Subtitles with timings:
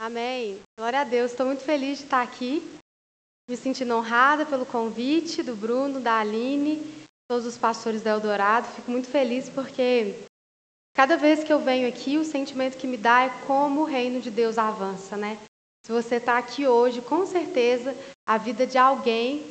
[0.00, 0.62] Amém.
[0.78, 1.30] Glória a Deus.
[1.30, 2.66] Estou muito feliz de estar aqui,
[3.46, 6.80] me sentindo honrada pelo convite do Bruno, da Aline,
[7.28, 8.66] todos os pastores da Eldorado.
[8.68, 10.14] Fico muito feliz porque
[10.96, 14.22] cada vez que eu venho aqui, o sentimento que me dá é como o reino
[14.22, 15.36] de Deus avança, né?
[15.84, 17.94] Se você está aqui hoje, com certeza
[18.26, 19.44] a vida de alguém,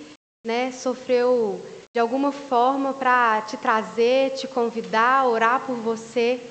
[0.43, 1.61] né, sofreu
[1.93, 6.41] de alguma forma para te trazer, te convidar, orar por você.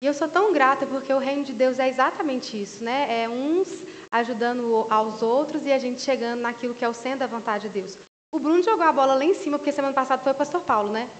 [0.00, 3.24] E eu sou tão grata porque o reino de Deus é exatamente isso, né?
[3.24, 3.68] É uns
[4.12, 7.80] ajudando aos outros e a gente chegando naquilo que é o centro da vontade de
[7.80, 7.98] Deus.
[8.32, 10.92] O Bruno jogou a bola lá em cima porque semana passada foi o pastor Paulo,
[10.92, 11.10] né?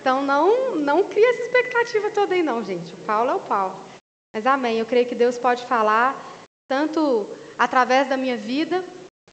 [0.00, 2.94] Então não não cria essa expectativa toda aí não, gente.
[2.94, 3.78] O Paulo é o Paulo.
[4.34, 4.78] Mas amém.
[4.78, 6.16] Eu creio que Deus pode falar
[6.66, 7.26] tanto
[7.58, 8.82] através da minha vida,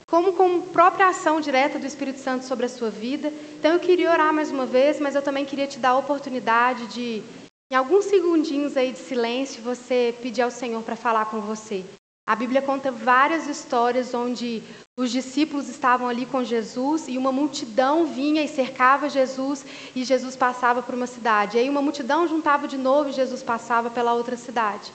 [0.06, 3.32] como com própria ação direta do Espírito Santo sobre a sua vida.
[3.58, 6.88] Então eu queria orar mais uma vez, mas eu também queria te dar a oportunidade
[6.88, 7.24] de
[7.72, 11.84] em alguns segundinhos aí de silêncio, você pedir ao Senhor para falar com você.
[12.28, 14.64] A Bíblia conta várias histórias onde
[14.98, 20.36] os discípulos estavam ali com Jesus e uma multidão vinha e cercava Jesus e Jesus
[20.36, 21.58] passava por uma cidade.
[21.58, 24.92] E aí uma multidão juntava de novo e Jesus passava pela outra cidade.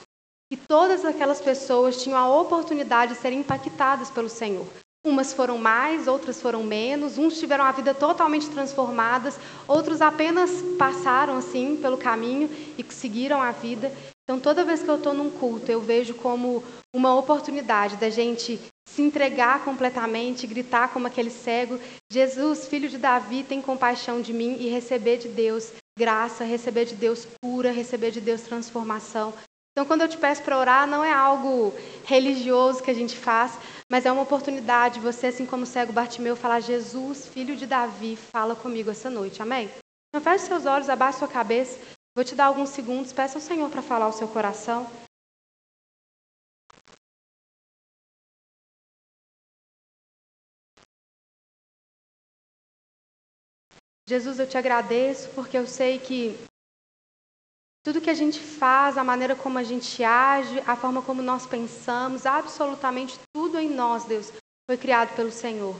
[0.50, 4.66] E todas aquelas pessoas tinham a oportunidade de serem impactadas pelo Senhor.
[5.04, 11.38] Umas foram mais, outras foram menos, uns tiveram a vida totalmente transformadas, outros apenas passaram
[11.38, 13.90] assim pelo caminho e seguiram a vida.
[14.24, 16.62] Então, toda vez que eu estou num culto, eu vejo como
[16.94, 21.80] uma oportunidade da gente se entregar completamente, gritar como aquele cego:
[22.12, 26.94] Jesus, filho de Davi, tem compaixão de mim e receber de Deus graça, receber de
[26.94, 29.32] Deus cura, receber de Deus transformação.
[29.80, 31.72] Então, quando eu te peço para orar, não é algo
[32.04, 33.58] religioso que a gente faz,
[33.90, 38.14] mas é uma oportunidade, você, assim como o cego Bartimeu, falar: Jesus, filho de Davi,
[38.14, 39.40] fala comigo essa noite.
[39.40, 39.70] Amém?
[40.08, 41.78] Então, feche seus olhos, abaixe sua cabeça.
[42.14, 43.10] Vou te dar alguns segundos.
[43.10, 44.86] Peça ao Senhor para falar o seu coração.
[54.06, 56.38] Jesus, eu te agradeço porque eu sei que
[57.90, 61.44] tudo que a gente faz, a maneira como a gente age, a forma como nós
[61.44, 64.32] pensamos, absolutamente tudo em nós, Deus,
[64.64, 65.74] foi criado pelo Senhor.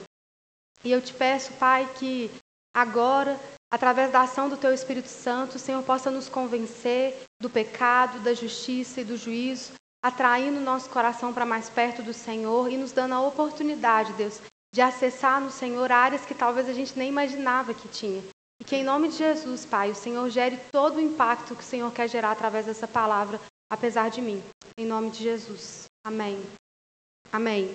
[0.83, 2.29] E eu te peço, Pai, que
[2.75, 3.39] agora,
[3.73, 8.35] através da ação do Teu Espírito Santo, o Senhor possa nos convencer do pecado, da
[8.35, 9.71] justiça e do juízo,
[10.03, 14.41] atraindo nosso coração para mais perto do Senhor e nos dando a oportunidade, Deus,
[14.75, 18.21] de acessar no Senhor áreas que talvez a gente nem imaginava que tinha.
[18.61, 21.67] E que em nome de Jesus, Pai, o Senhor gere todo o impacto que o
[21.67, 23.41] Senhor quer gerar através dessa palavra,
[23.71, 24.43] apesar de mim.
[24.77, 25.87] Em nome de Jesus.
[26.05, 26.39] Amém.
[27.33, 27.75] Amém.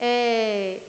[0.00, 0.80] É,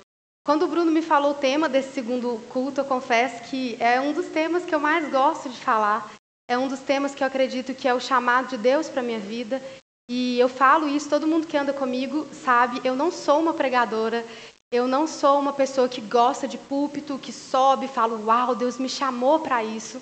[0.44, 4.14] quando o Bruno me falou o tema desse segundo culto, eu confesso que é um
[4.14, 6.12] dos temas que eu mais gosto de falar.
[6.50, 9.20] É um dos temas que eu acredito que é o chamado de Deus para minha
[9.20, 9.62] vida.
[10.10, 14.26] E eu falo isso, todo mundo que anda comigo sabe, eu não sou uma pregadora,
[14.72, 18.78] eu não sou uma pessoa que gosta de púlpito, que sobe e fala, uau, Deus
[18.78, 20.02] me chamou para isso.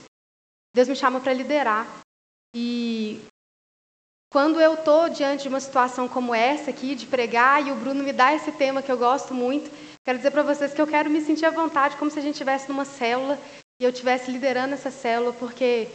[0.75, 1.87] Deus me chamou para liderar.
[2.53, 3.21] E
[4.31, 8.03] quando eu estou diante de uma situação como essa aqui, de pregar, e o Bruno
[8.03, 9.71] me dá esse tema que eu gosto muito,
[10.03, 12.33] quero dizer para vocês que eu quero me sentir à vontade, como se a gente
[12.33, 13.39] estivesse numa célula
[13.79, 15.87] e eu estivesse liderando essa célula, porque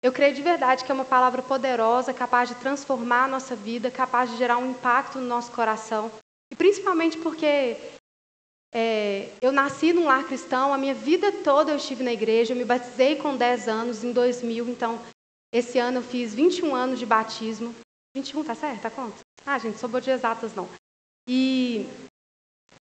[0.00, 3.90] eu creio de verdade que é uma palavra poderosa, capaz de transformar a nossa vida,
[3.90, 6.10] capaz de gerar um impacto no nosso coração.
[6.56, 7.76] Principalmente porque
[8.74, 12.56] é, eu nasci num lar cristão, a minha vida toda eu estive na igreja, eu
[12.56, 15.00] me batizei com 10 anos, em 2000, então
[15.52, 17.74] esse ano eu fiz 21 anos de batismo.
[18.16, 18.82] 21, tá certo?
[18.82, 19.16] Tá quanto?
[19.44, 20.68] Ah, gente, sou boa de exatas, não.
[21.28, 21.86] E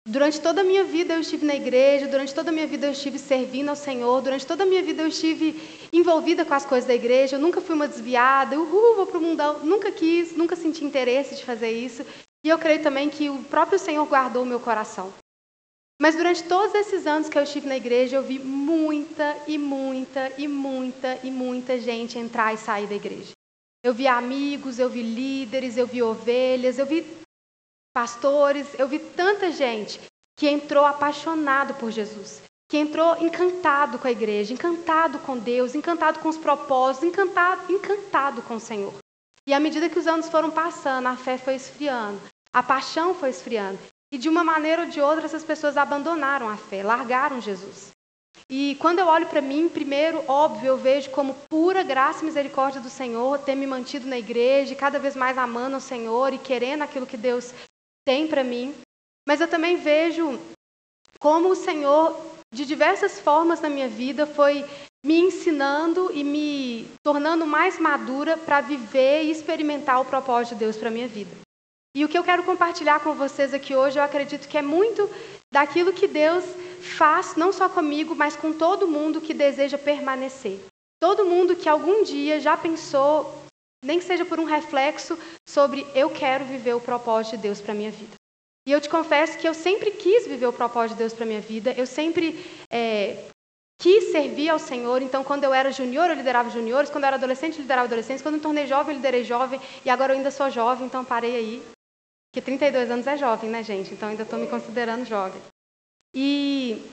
[0.07, 2.91] durante toda a minha vida eu estive na igreja, durante toda a minha vida eu
[2.91, 6.87] estive servindo ao Senhor, durante toda a minha vida eu estive envolvida com as coisas
[6.87, 10.55] da igreja, eu nunca fui uma desviada, uhul, vou para o mundão, nunca quis, nunca
[10.55, 12.05] senti interesse de fazer isso.
[12.45, 15.11] E eu creio também que o próprio Senhor guardou o meu coração.
[15.99, 20.31] Mas durante todos esses anos que eu estive na igreja, eu vi muita e muita
[20.37, 23.31] e muita e muita gente entrar e sair da igreja.
[23.83, 27.03] Eu vi amigos, eu vi líderes, eu vi ovelhas, eu vi
[27.91, 29.99] pastores, eu vi tanta gente
[30.37, 36.19] que entrou apaixonado por Jesus, que entrou encantado com a igreja, encantado com Deus, encantado
[36.19, 38.93] com os propósitos, encantado, encantado com o Senhor.
[39.47, 42.19] E à medida que os anos foram passando, a fé foi esfriando,
[42.55, 43.77] a paixão foi esfriando.
[44.13, 47.89] E de uma maneira ou de outra, essas pessoas abandonaram a fé, largaram Jesus.
[48.49, 52.79] E quando eu olho para mim, primeiro, óbvio, eu vejo como pura graça e misericórdia
[52.79, 56.83] do Senhor ter me mantido na igreja, cada vez mais amando o Senhor e querendo
[56.83, 57.53] aquilo que Deus
[58.05, 58.73] tem para mim.
[59.27, 60.39] Mas eu também vejo
[61.19, 62.17] como o Senhor,
[62.53, 64.63] de diversas formas na minha vida, foi
[65.05, 70.77] me ensinando e me tornando mais madura para viver e experimentar o propósito de Deus
[70.77, 71.44] para minha vida.
[71.95, 75.09] E o que eu quero compartilhar com vocês aqui hoje, eu acredito que é muito
[75.49, 76.43] daquilo que Deus
[76.97, 80.59] faz, não só comigo, mas com todo mundo que deseja permanecer.
[80.99, 83.33] Todo mundo que algum dia já pensou,
[83.81, 87.73] nem que seja por um reflexo, sobre eu quero viver o propósito de Deus para
[87.73, 88.15] minha vida.
[88.67, 91.39] E eu te confesso que eu sempre quis viver o propósito de Deus para minha
[91.39, 93.23] vida, eu sempre é,
[93.79, 95.01] quis servir ao Senhor.
[95.01, 98.21] Então, quando eu era junior, eu liderava juniores, quando eu era adolescente, eu liderava adolescentes,
[98.21, 101.05] quando eu me tornei jovem, eu liderei jovem, e agora eu ainda sou jovem, então
[101.05, 101.74] parei aí.
[102.35, 103.93] Porque 32 anos é jovem, né, gente?
[103.93, 105.41] Então ainda estou me considerando jovem.
[106.13, 106.85] E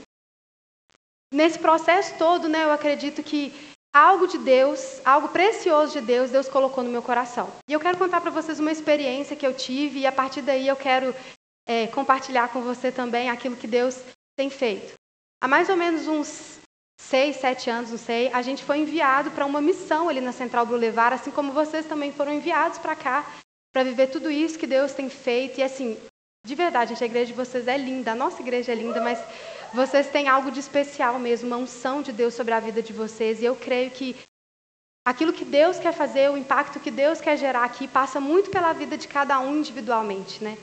[1.34, 3.52] nesse processo todo, né, eu acredito que
[3.92, 7.50] algo de Deus, algo precioso de Deus, Deus colocou no meu coração.
[7.68, 10.68] E eu quero contar para vocês uma experiência que eu tive e a partir daí
[10.68, 11.12] eu quero
[11.66, 14.00] é, compartilhar com você também aquilo que Deus
[14.36, 14.94] tem feito.
[15.42, 16.60] Há mais ou menos uns
[17.00, 20.64] seis, sete anos, não sei, a gente foi enviado para uma missão ali na Central
[20.64, 23.26] Boulevard, assim como vocês também foram enviados para cá
[23.72, 25.58] para viver tudo isso que Deus tem feito.
[25.58, 25.98] E assim,
[26.44, 29.18] de verdade, gente, a igreja de vocês é linda, a nossa igreja é linda, mas
[29.72, 33.40] vocês têm algo de especial mesmo, uma unção de Deus sobre a vida de vocês.
[33.40, 34.14] E eu creio que
[35.06, 38.72] aquilo que Deus quer fazer, o impacto que Deus quer gerar aqui, passa muito pela
[38.72, 40.58] vida de cada um individualmente, né?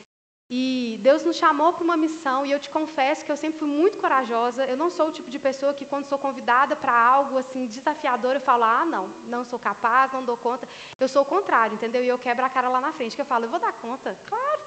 [0.51, 3.67] E Deus nos chamou para uma missão, e eu te confesso que eu sempre fui
[3.67, 4.65] muito corajosa.
[4.65, 8.33] Eu não sou o tipo de pessoa que, quando sou convidada para algo assim desafiador,
[8.33, 10.67] eu falo: ah, não, não sou capaz, não dou conta.
[10.99, 12.03] Eu sou o contrário, entendeu?
[12.03, 14.17] E eu quebro a cara lá na frente, que eu falo: eu vou dar conta.
[14.25, 14.61] Claro,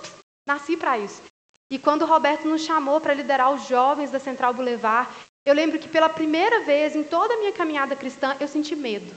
[0.46, 1.20] nasci para isso.
[1.68, 5.10] E quando o Roberto nos chamou para liderar os jovens da Central Boulevard,
[5.44, 9.12] eu lembro que pela primeira vez em toda a minha caminhada cristã, eu senti medo.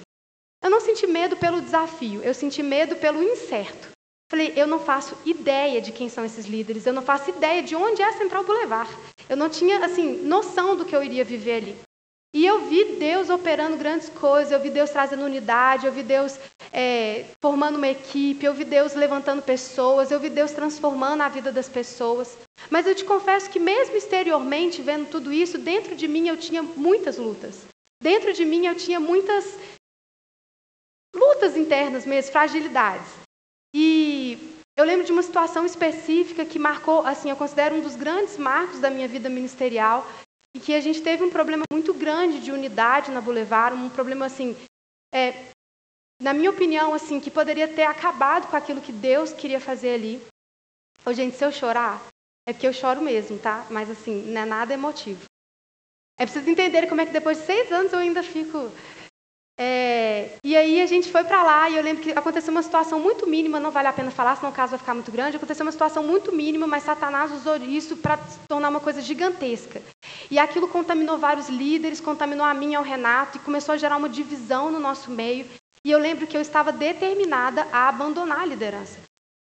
[0.63, 3.94] Eu não senti medo pelo desafio, eu senti medo pelo incerto.
[4.35, 7.73] Falei, eu não faço ideia de quem são esses líderes, eu não faço ideia de
[7.73, 8.93] onde é a Central Boulevard.
[9.29, 11.77] Eu não tinha, assim, noção do que eu iria viver ali.
[12.33, 16.37] E eu vi Deus operando grandes coisas, eu vi Deus trazendo unidade, eu vi Deus
[16.73, 21.49] é, formando uma equipe, eu vi Deus levantando pessoas, eu vi Deus transformando a vida
[21.49, 22.37] das pessoas.
[22.69, 26.61] Mas eu te confesso que, mesmo exteriormente, vendo tudo isso, dentro de mim eu tinha
[26.61, 27.61] muitas lutas.
[28.03, 29.57] Dentro de mim eu tinha muitas
[31.15, 33.24] lutas internas mesmo, fragilidades.
[33.77, 34.37] E
[34.77, 38.79] eu lembro de uma situação específica que marcou, assim, eu considero um dos grandes marcos
[38.79, 40.09] da minha vida ministerial,
[40.53, 44.27] e que a gente teve um problema muito grande de unidade na Boulevard, um problema
[44.27, 44.55] assim,
[45.13, 45.33] é,
[46.21, 50.25] na minha opinião, assim, que poderia ter acabado com aquilo que Deus queria fazer ali.
[51.05, 52.01] Ô, gente, se eu chorar,
[52.47, 53.67] é porque eu choro mesmo, tá?
[53.69, 55.25] Mas assim, não é nada emotivo.
[56.17, 58.71] É preciso entender como é que depois de seis anos eu ainda fico
[59.57, 62.99] é, e aí a gente foi para lá e eu lembro que aconteceu uma situação
[62.99, 65.37] muito mínima, não vale a pena falar, senão o caso vai ficar muito grande.
[65.37, 69.81] Aconteceu uma situação muito mínima, mas Satanás usou isso para se tornar uma coisa gigantesca.
[70.29, 73.95] E aquilo contaminou vários líderes, contaminou a mim e ao Renato e começou a gerar
[73.95, 75.45] uma divisão no nosso meio.
[75.85, 78.99] E eu lembro que eu estava determinada a abandonar a liderança.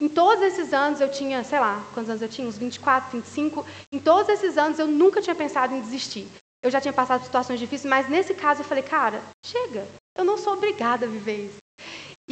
[0.01, 2.49] Em todos esses anos eu tinha, sei lá, quantos anos eu tinha?
[2.49, 3.67] Uns 24, 25.
[3.93, 6.27] Em todos esses anos eu nunca tinha pensado em desistir.
[6.63, 9.87] Eu já tinha passado por situações difíceis, mas nesse caso eu falei, cara, chega,
[10.17, 11.59] eu não sou obrigada a viver isso.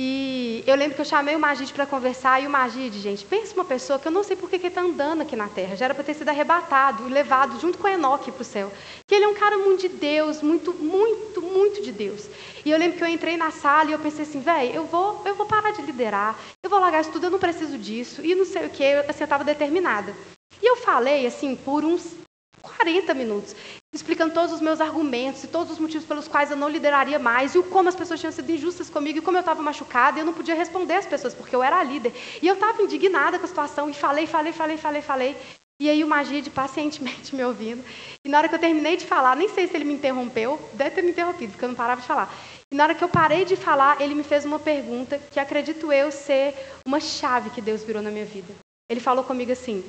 [0.00, 3.52] E eu lembro que eu chamei o Magide para conversar, e o Magide, gente, pensa
[3.54, 5.86] uma pessoa que eu não sei por que ele está andando aqui na Terra, já
[5.86, 8.70] era para ter sido arrebatado e levado junto com Enoque para o céu.
[9.08, 12.28] Que ele é um cara muito de Deus, muito, muito, muito de Deus.
[12.64, 15.20] E eu lembro que eu entrei na sala e eu pensei assim, velho, eu vou,
[15.24, 18.36] eu vou parar de liderar, eu vou largar isso tudo, eu não preciso disso, e
[18.36, 20.14] não sei o que, assim, eu estava determinada.
[20.62, 22.14] E eu falei, assim, por uns
[22.62, 23.56] 40 minutos,
[23.94, 27.54] explicando todos os meus argumentos e todos os motivos pelos quais eu não lideraria mais,
[27.54, 30.22] e o como as pessoas tinham sido injustas comigo, e como eu estava machucada, e
[30.22, 32.12] eu não podia responder às pessoas, porque eu era a líder.
[32.42, 35.36] E eu estava indignada com a situação, e falei, falei, falei, falei, falei.
[35.80, 37.84] E aí o Magide pacientemente me ouvindo.
[38.24, 40.90] E na hora que eu terminei de falar, nem sei se ele me interrompeu, deve
[40.90, 42.32] ter me interrompido, porque eu não parava de falar.
[42.70, 45.90] E na hora que eu parei de falar, ele me fez uma pergunta que acredito
[45.90, 46.54] eu ser
[46.86, 48.54] uma chave que Deus virou na minha vida.
[48.90, 49.84] Ele falou comigo assim,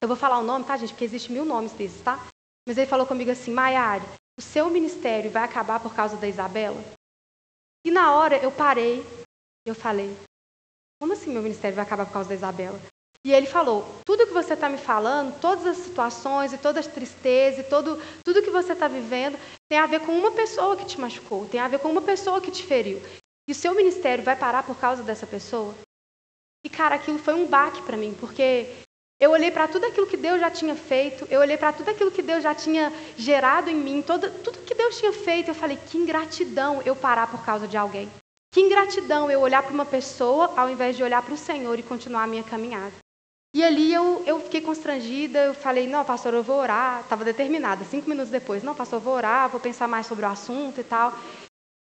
[0.00, 0.90] eu vou falar o nome, tá, gente?
[0.90, 2.24] Porque existe mil nomes desses, tá?
[2.68, 4.04] Mas ele falou comigo assim, Maiara,
[4.38, 6.78] o seu ministério vai acabar por causa da Isabela?
[7.82, 9.02] E na hora eu parei
[9.66, 10.14] eu falei,
[11.00, 12.78] como assim meu ministério vai acabar por causa da Isabela?
[13.24, 16.92] E ele falou, tudo que você está me falando, todas as situações e todas as
[16.92, 20.84] tristezas e todo, tudo que você está vivendo tem a ver com uma pessoa que
[20.84, 23.00] te machucou, tem a ver com uma pessoa que te feriu.
[23.48, 25.74] E o seu ministério vai parar por causa dessa pessoa?
[26.62, 28.66] E, cara, aquilo foi um baque para mim, porque
[29.20, 32.10] eu olhei para tudo aquilo que Deus já tinha feito, eu olhei para tudo aquilo
[32.10, 35.48] que Deus já tinha gerado em mim, todo, tudo que Deus tinha feito.
[35.48, 38.08] Eu falei, que ingratidão eu parar por causa de alguém.
[38.52, 41.82] Que ingratidão eu olhar para uma pessoa ao invés de olhar para o Senhor e
[41.82, 42.92] continuar a minha caminhada.
[43.54, 47.00] E ali eu, eu fiquei constrangida, eu falei, não, pastor, eu vou orar.
[47.00, 50.28] Estava determinada, cinco minutos depois, não, pastor, eu vou orar, vou pensar mais sobre o
[50.28, 51.12] assunto e tal.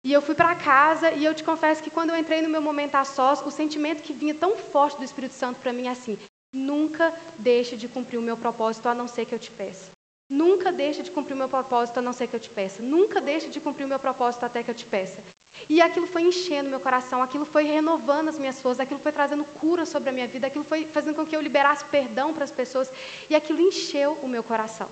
[0.06, 2.62] E eu fui para casa e eu te confesso que quando eu entrei no meu
[2.62, 5.92] momento a sós, o sentimento que vinha tão forte do Espírito Santo para mim é
[5.92, 6.20] assim:
[6.53, 9.91] nunca deixe de cumprir o meu propósito a não ser que eu te peça.
[10.31, 12.81] Nunca deixe de cumprir o meu propósito a não ser que eu te peça.
[12.81, 15.22] Nunca deixe de cumprir o meu propósito até que eu te peça.
[15.69, 19.45] E aquilo foi enchendo meu coração, aquilo foi renovando as minhas forças, aquilo foi trazendo
[19.45, 22.51] cura sobre a minha vida, aquilo foi fazendo com que eu liberasse perdão para as
[22.51, 22.89] pessoas
[23.29, 24.89] e aquilo encheu o meu coração.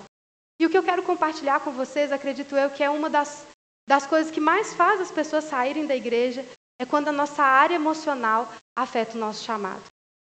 [0.60, 3.44] E o que eu quero compartilhar com vocês, acredito eu, que é uma das,
[3.88, 6.44] das coisas que mais faz as pessoas saírem da igreja,
[6.80, 9.82] é quando a nossa área emocional afeta o nosso chamado.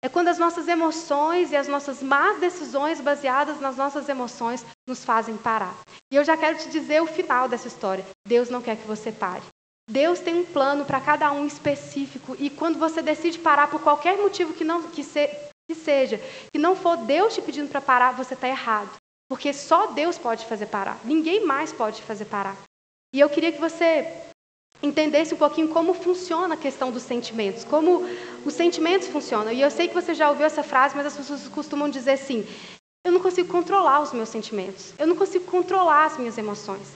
[0.04, 5.04] É quando as nossas emoções e as nossas más decisões baseadas nas nossas emoções nos
[5.04, 5.74] fazem parar.
[6.12, 8.04] E eu já quero te dizer o final dessa história.
[8.26, 9.42] Deus não quer que você pare.
[9.88, 14.16] Deus tem um plano para cada um específico e quando você decide parar por qualquer
[14.16, 15.28] motivo que não que, se,
[15.68, 16.20] que seja,
[16.52, 18.90] que não for Deus te pedindo para parar, você está errado,
[19.28, 20.98] porque só Deus pode fazer parar.
[21.04, 22.56] Ninguém mais pode fazer parar.
[23.14, 24.06] E eu queria que você
[24.82, 28.02] entendesse um pouquinho como funciona a questão dos sentimentos, como
[28.44, 29.52] os sentimentos funcionam.
[29.52, 32.46] E eu sei que você já ouviu essa frase, mas as pessoas costumam dizer assim:
[33.04, 36.92] eu não consigo controlar os meus sentimentos, eu não consigo controlar as minhas emoções.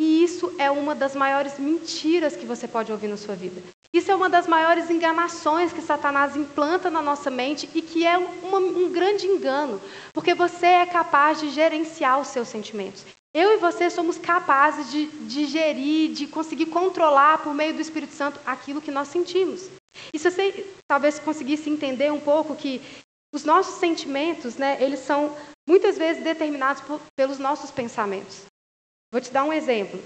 [0.00, 3.60] E isso é uma das maiores mentiras que você pode ouvir na sua vida.
[3.92, 8.16] Isso é uma das maiores enganações que Satanás implanta na nossa mente e que é
[8.16, 9.80] um grande engano,
[10.12, 13.04] porque você é capaz de gerenciar os seus sentimentos.
[13.34, 18.14] Eu e você somos capazes de, de gerir, de conseguir controlar por meio do Espírito
[18.14, 19.68] Santo aquilo que nós sentimos.
[20.12, 22.80] E se você talvez conseguisse entender um pouco que
[23.32, 25.36] os nossos sentimentos, né, eles são
[25.68, 28.46] muitas vezes determinados por, pelos nossos pensamentos.
[29.12, 30.02] Vou te dar um exemplo.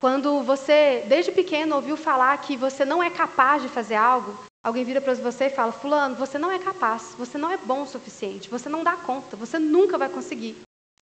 [0.00, 4.84] Quando você, desde pequeno, ouviu falar que você não é capaz de fazer algo, alguém
[4.84, 7.86] vira para você e fala: Fulano, você não é capaz, você não é bom o
[7.86, 10.56] suficiente, você não dá conta, você nunca vai conseguir.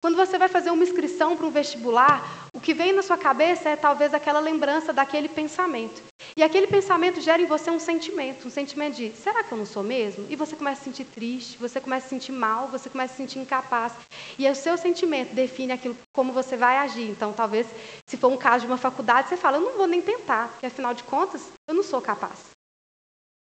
[0.02, 3.70] Quando você vai fazer uma inscrição para um vestibular, o que vem na sua cabeça
[3.70, 6.04] é talvez aquela lembrança daquele pensamento.
[6.38, 9.66] E aquele pensamento gera em você um sentimento, um sentimento de será que eu não
[9.66, 10.26] sou mesmo?
[10.30, 13.14] E você começa a se sentir triste, você começa a se sentir mal, você começa
[13.14, 13.94] a se sentir incapaz.
[14.38, 17.10] E o seu sentimento define aquilo como você vai agir.
[17.10, 17.68] Então, talvez,
[18.08, 20.66] se for um caso de uma faculdade, você fala, eu não vou nem tentar, porque
[20.66, 22.55] afinal de contas, eu não sou capaz.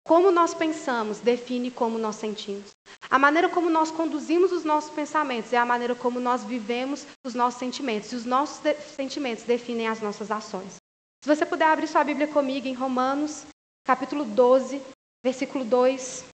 [0.09, 2.71] Como nós pensamos define como nós sentimos.
[3.11, 7.35] A maneira como nós conduzimos os nossos pensamentos é a maneira como nós vivemos os
[7.35, 8.11] nossos sentimentos.
[8.11, 10.77] E os nossos de sentimentos definem as nossas ações.
[11.23, 13.45] Se você puder abrir sua Bíblia comigo em Romanos,
[13.85, 14.81] capítulo 12,
[15.23, 16.25] versículo 2.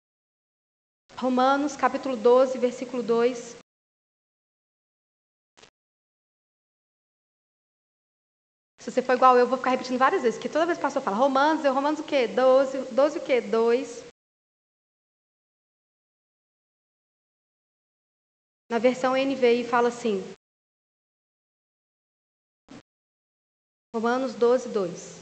[1.18, 3.58] Romanos, capítulo 12, versículo 2.
[8.86, 10.86] Se você for igual eu, vou ficar repetindo várias vezes, porque toda vez que o
[10.86, 12.28] pastor fala Romanos, eu Romanos o quê?
[12.28, 13.42] 12, 12 o quê?
[13.42, 14.04] 2.
[18.70, 20.24] Na versão NVI fala assim.
[23.96, 25.20] Romanos 12, 2.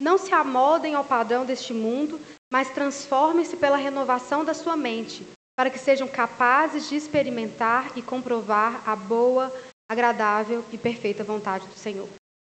[0.00, 2.18] Não se amoldem ao padrão deste mundo,
[2.50, 8.88] mas transformem-se pela renovação da sua mente, para que sejam capazes de experimentar e comprovar
[8.88, 9.52] a boa,
[9.86, 12.08] agradável e perfeita vontade do Senhor.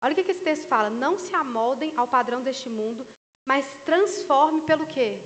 [0.03, 0.89] Olha o que esse texto fala.
[0.89, 3.07] Não se amoldem ao padrão deste mundo,
[3.47, 5.21] mas transforme pelo quê?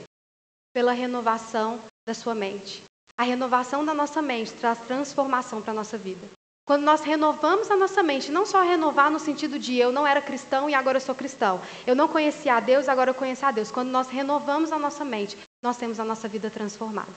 [0.73, 2.83] Pela renovação da sua mente.
[3.17, 6.27] A renovação da nossa mente traz transformação para a nossa vida.
[6.67, 10.23] Quando nós renovamos a nossa mente, não só renovar no sentido de eu não era
[10.23, 13.51] cristão e agora eu sou cristão, eu não conhecia a Deus, agora eu conheço a
[13.51, 13.71] Deus.
[13.71, 17.13] Quando nós renovamos a nossa mente, nós temos a nossa vida transformada.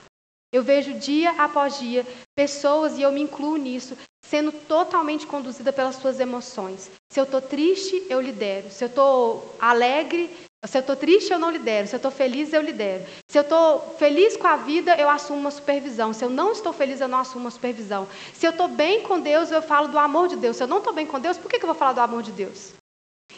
[0.51, 5.95] Eu vejo dia após dia pessoas, e eu me incluo nisso, sendo totalmente conduzida pelas
[5.95, 6.89] suas emoções.
[7.11, 8.69] Se eu estou triste, eu lidero.
[8.71, 10.29] Se eu estou alegre,
[10.65, 11.87] se eu estou triste, eu não lidero.
[11.87, 13.05] Se eu estou feliz, eu lidero.
[13.29, 16.13] Se eu estou feliz com a vida, eu assumo uma supervisão.
[16.13, 18.07] Se eu não estou feliz, eu não assumo uma supervisão.
[18.33, 20.57] Se eu estou bem com Deus, eu falo do amor de Deus.
[20.57, 22.23] Se eu não estou bem com Deus, por que, que eu vou falar do amor
[22.23, 22.73] de Deus?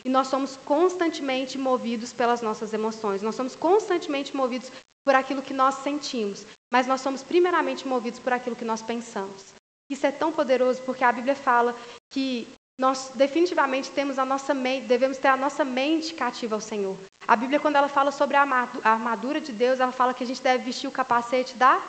[0.05, 3.21] E nós somos constantemente movidos pelas nossas emoções.
[3.21, 4.71] Nós somos constantemente movidos
[5.09, 9.55] por aquilo que nós sentimos, mas nós somos primeiramente movidos por aquilo que nós pensamos.
[9.89, 11.75] Isso é tão poderoso porque a Bíblia fala
[12.11, 12.47] que
[12.79, 16.95] nós definitivamente temos a nossa mente, devemos ter a nossa mente cativa ao Senhor.
[17.27, 18.43] A Bíblia, quando ela fala sobre a
[18.83, 21.81] armadura de Deus, ela fala que a gente deve vestir o capacete da,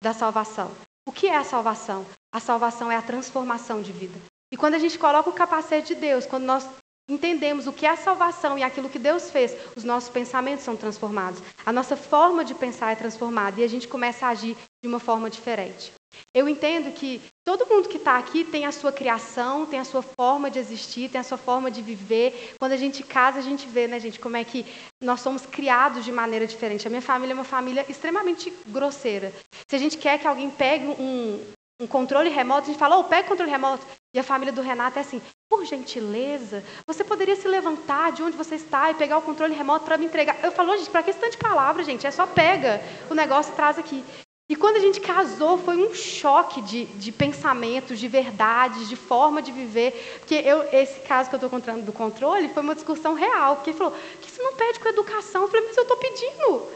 [0.00, 0.70] da salvação.
[1.08, 2.06] O que é a salvação?
[2.30, 4.16] A salvação é a transformação de vida.
[4.52, 6.68] E quando a gente coloca o capacete de Deus, quando nós
[7.10, 10.76] entendemos o que é a salvação e aquilo que Deus fez, os nossos pensamentos são
[10.76, 11.42] transformados.
[11.66, 15.00] A nossa forma de pensar é transformada e a gente começa a agir de uma
[15.00, 15.92] forma diferente.
[16.34, 20.02] Eu entendo que todo mundo que está aqui tem a sua criação, tem a sua
[20.02, 22.54] forma de existir, tem a sua forma de viver.
[22.58, 24.66] Quando a gente casa, a gente vê, né, gente, como é que
[25.02, 26.86] nós somos criados de maneira diferente.
[26.86, 29.32] A minha família é uma família extremamente grosseira.
[29.68, 31.40] Se a gente quer que alguém pegue um,
[31.80, 33.86] um controle remoto, a gente fala, oh, pega controle remoto.
[34.14, 38.36] E a família do Renato é assim, por gentileza, você poderia se levantar de onde
[38.36, 40.36] você está e pegar o controle remoto para me entregar.
[40.42, 42.06] Eu falo, gente, para que esse tanto de palavra, gente?
[42.06, 44.04] É só pega o negócio e traz aqui.
[44.50, 49.40] E quando a gente casou, foi um choque de, de pensamentos, de verdades, de forma
[49.40, 50.18] de viver.
[50.18, 53.56] Porque eu, esse caso que eu estou contando do controle foi uma discussão real.
[53.56, 55.42] Porque ele falou, que você não pede com educação?
[55.42, 56.66] Eu falei, mas eu estou pedindo.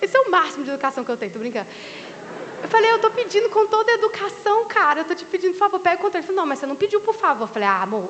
[0.00, 1.68] Esse é o máximo de educação que eu tenho, estou brincando.
[2.62, 5.00] Eu falei, eu estou pedindo com toda a educação, cara.
[5.00, 6.24] Eu estou te pedindo, por favor, pega o controle.
[6.24, 7.44] Ele falou, não, mas você não pediu por favor.
[7.44, 8.08] Eu falei, ah, amor,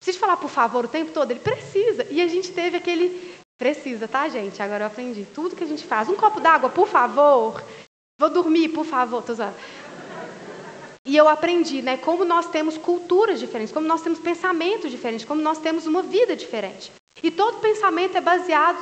[0.00, 1.32] precisa falar por favor o tempo todo?
[1.32, 2.06] Ele precisa.
[2.08, 3.34] E a gente teve aquele.
[3.58, 4.62] Precisa, tá, gente?
[4.62, 5.26] Agora eu aprendi.
[5.34, 6.08] Tudo que a gente faz.
[6.08, 7.62] Um copo d'água, por favor.
[8.18, 9.22] Vou dormir, por favor.
[9.22, 9.34] Tô.
[11.04, 15.40] E eu aprendi, né, como nós temos culturas diferentes, como nós temos pensamentos diferentes, como
[15.40, 16.92] nós temos uma vida diferente.
[17.22, 18.78] E todo pensamento é baseado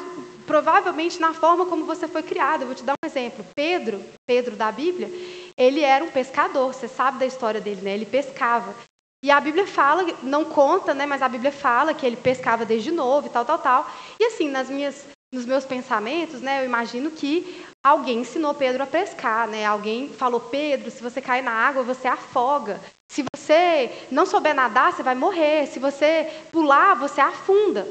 [0.49, 2.63] provavelmente na forma como você foi criado.
[2.63, 3.45] Eu vou te dar um exemplo.
[3.55, 5.09] Pedro, Pedro da Bíblia,
[5.57, 6.73] ele era um pescador.
[6.73, 7.93] Você sabe da história dele, né?
[7.93, 8.75] Ele pescava.
[9.23, 11.05] E a Bíblia fala, não conta, né?
[11.05, 13.91] Mas a Bíblia fala que ele pescava desde novo e tal, tal, tal.
[14.19, 16.63] E assim, nas minhas, nos meus pensamentos, né?
[16.63, 19.67] Eu imagino que alguém ensinou Pedro a pescar, né?
[19.67, 22.81] Alguém falou, Pedro, se você cair na água, você afoga.
[23.11, 25.67] Se você não souber nadar, você vai morrer.
[25.67, 27.87] Se você pular, você afunda.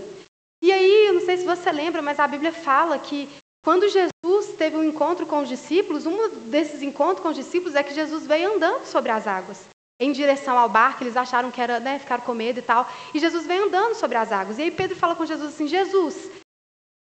[0.61, 3.29] E aí, eu não sei se você lembra, mas a Bíblia fala que
[3.63, 7.83] quando Jesus teve um encontro com os discípulos, um desses encontros com os discípulos é
[7.83, 9.67] que Jesus veio andando sobre as águas,
[9.99, 13.19] em direção ao barco, eles acharam que era, né, ficar com medo e tal, e
[13.19, 14.57] Jesus veio andando sobre as águas.
[14.57, 16.29] E aí Pedro fala com Jesus assim: Jesus,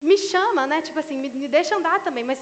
[0.01, 0.81] me chama, né?
[0.81, 2.23] Tipo assim, me, me deixa andar também.
[2.23, 2.39] Mas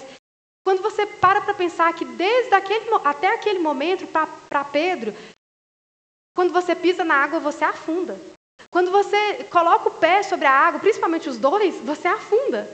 [0.65, 5.13] quando você para para pensar que desde aquele, até aquele momento, para Pedro,
[6.35, 8.19] quando você pisa na água, você afunda.
[8.69, 12.69] Quando você coloca o pé sobre a água, principalmente os dois, você afunda.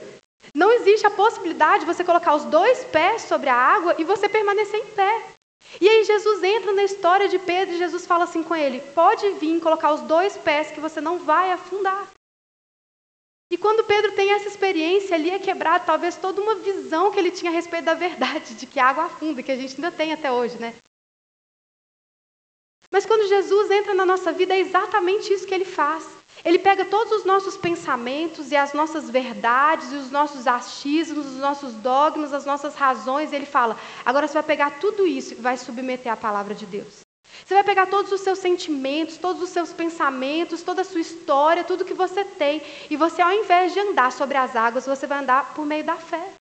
[0.54, 4.28] Não existe a possibilidade de você colocar os dois pés sobre a água e você
[4.28, 5.26] permanecer em pé.
[5.80, 9.30] E aí Jesus entra na história de Pedro e Jesus fala assim com ele: pode
[9.34, 12.08] vir colocar os dois pés que você não vai afundar.
[13.52, 17.32] E quando Pedro tem essa experiência, ali é quebrado talvez toda uma visão que ele
[17.32, 20.14] tinha a respeito da verdade, de que a água afunda, que a gente ainda tem
[20.14, 20.74] até hoje, né?
[22.92, 26.06] Mas quando Jesus entra na nossa vida, é exatamente isso que ele faz.
[26.44, 31.38] Ele pega todos os nossos pensamentos e as nossas verdades e os nossos achismos, os
[31.38, 35.36] nossos dogmas, as nossas razões, e ele fala: agora você vai pegar tudo isso e
[35.36, 37.02] vai submeter à palavra de Deus.
[37.46, 41.64] Você vai pegar todos os seus sentimentos, todos os seus pensamentos, toda a sua história,
[41.64, 45.20] tudo que você tem, e você, ao invés de andar sobre as águas, você vai
[45.20, 46.34] andar por meio da fé.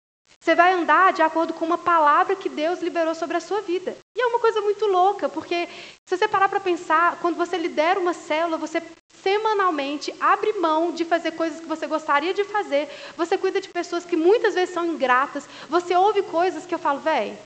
[0.40, 3.96] Você vai andar de acordo com uma palavra que Deus liberou sobre a sua vida.
[4.16, 5.68] E é uma coisa muito louca, porque
[6.06, 8.82] se você parar para pensar, quando você lidera uma célula, você
[9.22, 12.88] semanalmente abre mão de fazer coisas que você gostaria de fazer.
[13.16, 15.46] Você cuida de pessoas que muitas vezes são ingratas.
[15.68, 17.36] Você ouve coisas que eu falo, velho,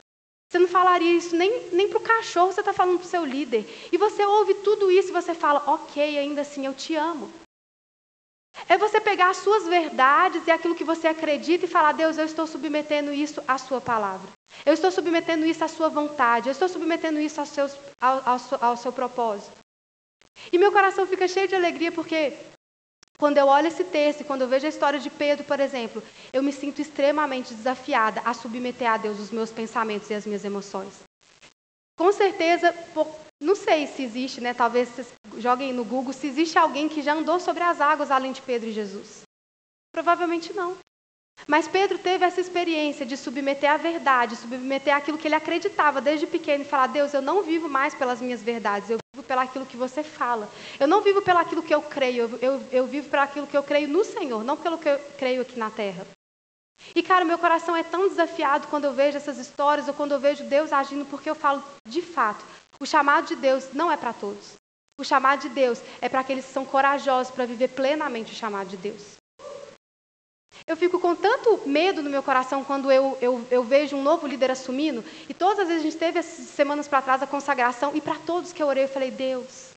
[0.48, 3.24] você não falaria isso nem, nem para o cachorro, você está falando para o seu
[3.24, 3.66] líder.
[3.90, 7.33] E você ouve tudo isso e você fala, ok, ainda assim eu te amo.
[8.68, 12.24] É você pegar as suas verdades e aquilo que você acredita e falar: Deus, eu
[12.24, 14.28] estou submetendo isso à Sua palavra.
[14.64, 16.48] Eu estou submetendo isso à Sua vontade.
[16.48, 19.52] Eu estou submetendo isso ao, seus, ao, ao, ao seu propósito.
[20.52, 22.34] E meu coração fica cheio de alegria porque
[23.18, 26.42] quando eu olho esse texto, quando eu vejo a história de Pedro, por exemplo, eu
[26.42, 31.04] me sinto extremamente desafiada a submeter a Deus os meus pensamentos e as minhas emoções.
[31.96, 32.74] Com certeza,
[33.40, 34.54] não sei se existe, né?
[34.54, 34.88] Talvez
[35.42, 38.68] joguem no Google se existe alguém que já andou sobre as águas além de Pedro
[38.68, 39.22] e Jesus.
[39.92, 40.76] Provavelmente não.
[41.46, 46.26] Mas Pedro teve essa experiência de submeter a verdade, submeter aquilo que ele acreditava desde
[46.26, 49.66] pequeno e falar: Deus, eu não vivo mais pelas minhas verdades, eu vivo pelo aquilo
[49.66, 50.48] que você fala.
[50.78, 53.57] Eu não vivo pelo aquilo que eu creio, eu, eu, eu vivo pelo aquilo que
[53.57, 56.07] eu creio no Senhor, não pelo que eu creio aqui na terra.
[56.94, 60.20] E, cara, meu coração é tão desafiado quando eu vejo essas histórias ou quando eu
[60.20, 62.44] vejo Deus agindo, porque eu falo, de fato,
[62.81, 64.55] o chamado de Deus não é para todos.
[65.02, 68.68] O chamado de Deus é para aqueles que são corajosos para viver plenamente o chamado
[68.68, 69.16] de Deus.
[70.64, 74.28] Eu fico com tanto medo no meu coração quando eu, eu, eu vejo um novo
[74.28, 78.00] líder assumindo, e todas as vezes a gente teve semanas para trás a consagração, e
[78.00, 79.70] para todos que eu orei, eu falei, Deus,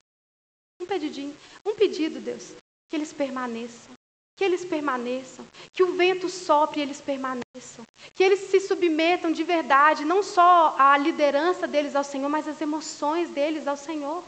[0.80, 1.36] um pedidinho,
[1.66, 2.52] um pedido, Deus,
[2.88, 3.96] que eles permaneçam
[4.38, 9.42] que eles permaneçam, que o vento sopre e eles permaneçam, que eles se submetam de
[9.42, 14.22] verdade, não só à liderança deles ao Senhor, mas às emoções deles ao Senhor.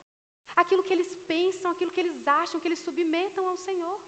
[0.57, 4.01] Aquilo que eles pensam, aquilo que eles acham, que eles submetam ao Senhor.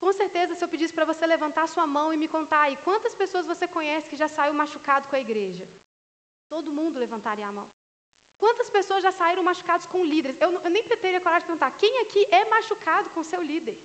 [0.00, 3.14] Com certeza, se eu pedisse para você levantar sua mão e me contar aí, quantas
[3.14, 5.68] pessoas você conhece que já saiu machucado com a igreja?
[6.48, 7.70] Todo mundo levantaria a mão.
[8.36, 10.40] Quantas pessoas já saíram machucados com líderes?
[10.40, 13.78] Eu, eu nem teria coragem de perguntar, quem aqui é machucado com seu líder?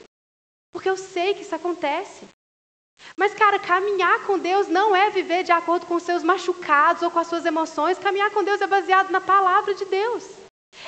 [0.71, 2.27] Porque eu sei que isso acontece.
[3.15, 7.19] Mas, cara, caminhar com Deus não é viver de acordo com seus machucados ou com
[7.19, 7.97] as suas emoções.
[7.97, 10.25] Caminhar com Deus é baseado na palavra de Deus.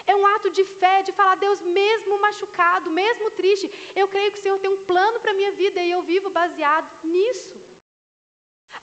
[0.06, 4.40] É um ato de fé, de falar, Deus, mesmo machucado, mesmo triste, eu creio que
[4.40, 7.62] o Senhor tem um plano para a minha vida e eu vivo baseado nisso.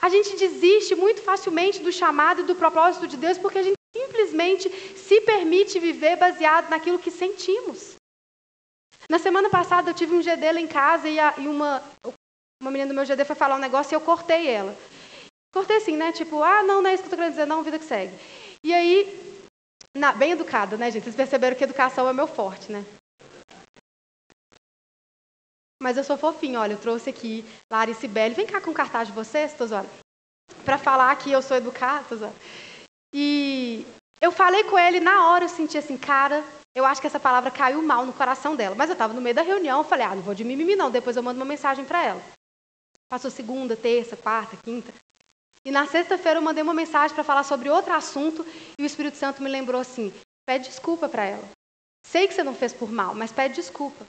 [0.00, 3.78] A gente desiste muito facilmente do chamado e do propósito de Deus porque a gente
[3.96, 7.94] simplesmente se permite viver baseado naquilo que sentimos.
[9.08, 11.82] Na semana passada eu tive um GD lá em casa e, a, e uma,
[12.60, 14.76] uma menina do meu GD foi falar um negócio e eu cortei ela.
[15.52, 16.12] Cortei assim, né?
[16.12, 18.14] Tipo, ah, não, não é isso que eu tô querendo dizer, não, vida que segue.
[18.62, 19.37] E aí,
[19.96, 21.04] na, bem educada, né, gente?
[21.04, 22.84] Vocês perceberam que educação é meu forte, né?
[25.82, 28.34] Mas eu sou fofinha, olha, eu trouxe aqui Larissa e Belle.
[28.34, 29.88] Vem cá com o cartaz de vocês, Tozora.
[30.64, 32.34] Para falar que eu sou educada, Tozora.
[33.14, 33.86] E
[34.20, 37.50] eu falei com ele, na hora eu senti assim, cara, eu acho que essa palavra
[37.50, 38.74] caiu mal no coração dela.
[38.74, 40.90] Mas eu estava no meio da reunião, eu falei, ah, não vou de mimimi não,
[40.90, 42.22] depois eu mando uma mensagem para ela.
[43.08, 44.92] Passou segunda, terça, quarta, quinta.
[45.68, 48.42] E na sexta-feira eu mandei uma mensagem para falar sobre outro assunto
[48.78, 50.10] e o Espírito Santo me lembrou assim:
[50.46, 51.46] pede desculpa para ela.
[52.06, 54.06] Sei que você não fez por mal, mas pede desculpa.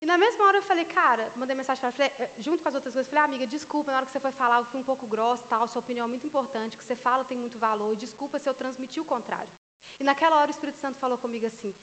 [0.00, 2.76] E na mesma hora eu falei, cara, mandei mensagem para ela, eh, junto com as
[2.76, 4.84] outras coisas, falei, ah, amiga, desculpa, na hora que você foi falar, eu fui um
[4.84, 7.92] pouco grossa, tal, sua opinião é muito importante, o que você fala tem muito valor,
[7.92, 9.50] e desculpa se eu transmiti o contrário.
[9.98, 11.74] E naquela hora o Espírito Santo falou comigo assim: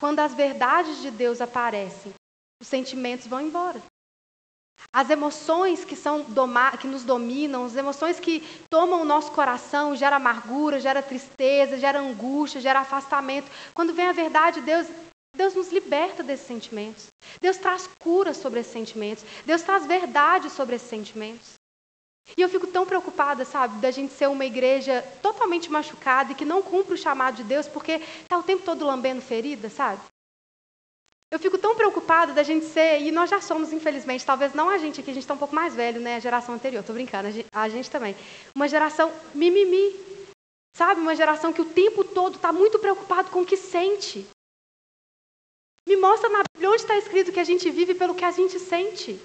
[0.00, 2.12] quando as verdades de Deus aparecem,
[2.60, 3.80] os sentimentos vão embora.
[4.92, 6.24] As emoções que, são
[6.80, 12.00] que nos dominam, as emoções que tomam o nosso coração, gera amargura, gera tristeza, gera
[12.00, 13.50] angústia, gera afastamento.
[13.74, 14.86] Quando vem a verdade de Deus,
[15.36, 17.08] Deus nos liberta desses sentimentos.
[17.40, 19.24] Deus traz cura sobre esses sentimentos.
[19.44, 21.54] Deus traz verdade sobre esses sentimentos.
[22.36, 26.44] E eu fico tão preocupada, sabe, da gente ser uma igreja totalmente machucada e que
[26.44, 30.00] não cumpre o chamado de Deus porque está o tempo todo lambendo ferida, sabe?
[31.30, 34.78] Eu fico tão preocupada da gente ser, e nós já somos, infelizmente, talvez não a
[34.78, 36.16] gente aqui, a gente está um pouco mais velho, né?
[36.16, 38.14] A geração anterior, estou brincando, a gente, a gente, também.
[38.54, 39.94] Uma geração mimimi,
[40.76, 41.00] sabe?
[41.00, 44.24] Uma geração que o tempo todo está muito preocupado com o que sente.
[45.88, 48.58] Me mostra na Bíblia onde está escrito que a gente vive pelo que a gente
[48.58, 49.20] sente.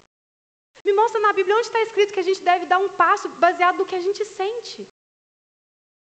[0.83, 3.77] Me mostra na Bíblia onde está escrito que a gente deve dar um passo baseado
[3.77, 4.87] no que a gente sente.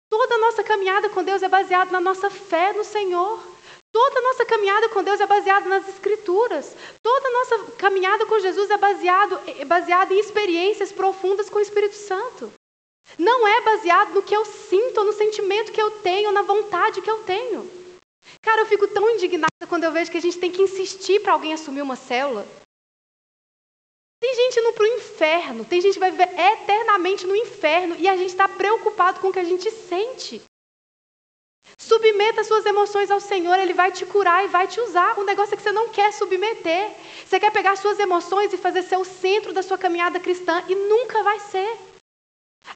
[0.10, 3.53] Toda a nossa caminhada com Deus é baseada na nossa fé no Senhor.
[3.94, 6.76] Toda a nossa caminhada com Deus é baseada nas Escrituras.
[7.04, 11.62] Toda a nossa caminhada com Jesus é baseado, é baseada em experiências profundas com o
[11.62, 12.52] Espírito Santo.
[13.20, 17.10] Não é baseado no que eu sinto, no sentimento que eu tenho, na vontade que
[17.10, 17.70] eu tenho.
[18.42, 21.34] Cara, eu fico tão indignada quando eu vejo que a gente tem que insistir para
[21.34, 22.48] alguém assumir uma célula.
[24.20, 28.08] Tem gente indo para o inferno, tem gente que vai viver eternamente no inferno e
[28.08, 30.42] a gente está preocupado com o que a gente sente.
[31.84, 35.20] Submeta suas emoções ao Senhor, Ele vai te curar e vai te usar.
[35.20, 36.96] O negócio é que você não quer submeter.
[37.26, 40.76] Você quer pegar suas emoções e fazer ser o centro da sua caminhada cristã e
[40.76, 41.78] nunca vai ser.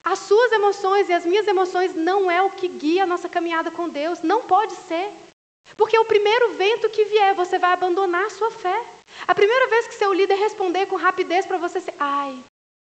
[0.03, 3.71] As suas emoções e as minhas emoções não é o que guia a nossa caminhada
[3.71, 4.21] com Deus.
[4.23, 5.09] Não pode ser.
[5.77, 8.85] Porque o primeiro vento que vier, você vai abandonar a sua fé.
[9.25, 12.37] A primeira vez que seu líder responder com rapidez para você ser, ai,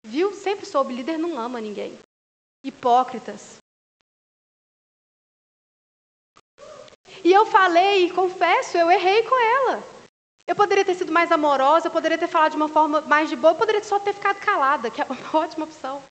[0.04, 0.34] viu?
[0.34, 1.96] Sempre soube, líder não ama ninguém.
[2.66, 3.58] Hipócritas.
[7.24, 9.84] E eu falei, e confesso, eu errei com ela.
[10.48, 13.36] Eu poderia ter sido mais amorosa, eu poderia ter falado de uma forma mais de
[13.36, 16.02] boa, eu poderia só ter ficado calada, que é uma ótima opção.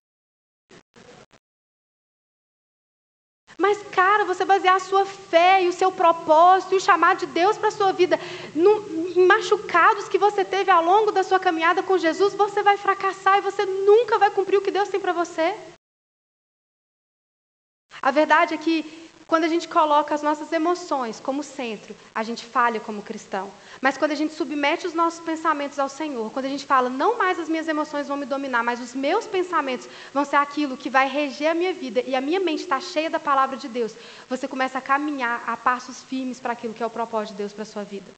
[3.61, 7.27] Mas, cara, você basear a sua fé e o seu propósito e o chamado de
[7.27, 8.17] Deus para a sua vida
[8.55, 13.39] em machucados que você teve ao longo da sua caminhada com Jesus, você vai fracassar
[13.39, 15.59] e você nunca vai cumprir o que Deus tem para você.
[18.01, 22.47] A verdade é que quando a gente coloca as nossas emoções como centro, a gente
[22.47, 23.53] falha como cristão.
[23.79, 27.19] Mas quando a gente submete os nossos pensamentos ao Senhor, quando a gente fala, não
[27.19, 30.89] mais as minhas emoções vão me dominar, mas os meus pensamentos vão ser aquilo que
[30.89, 33.95] vai reger a minha vida e a minha mente está cheia da palavra de Deus,
[34.31, 37.53] você começa a caminhar a passos firmes para aquilo que é o propósito de Deus
[37.53, 38.11] para a sua vida.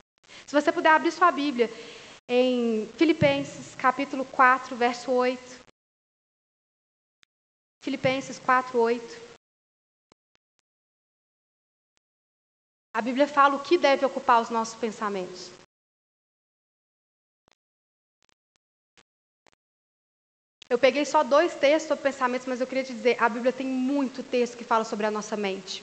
[0.46, 1.68] Se você puder abrir sua Bíblia
[2.28, 5.58] em Filipenses capítulo 4, verso 8.
[7.82, 9.29] Filipenses 4, 8.
[12.92, 15.50] A Bíblia fala o que deve ocupar os nossos pensamentos.
[20.68, 23.66] Eu peguei só dois textos sobre pensamentos, mas eu queria te dizer, a Bíblia tem
[23.66, 25.82] muito texto que fala sobre a nossa mente.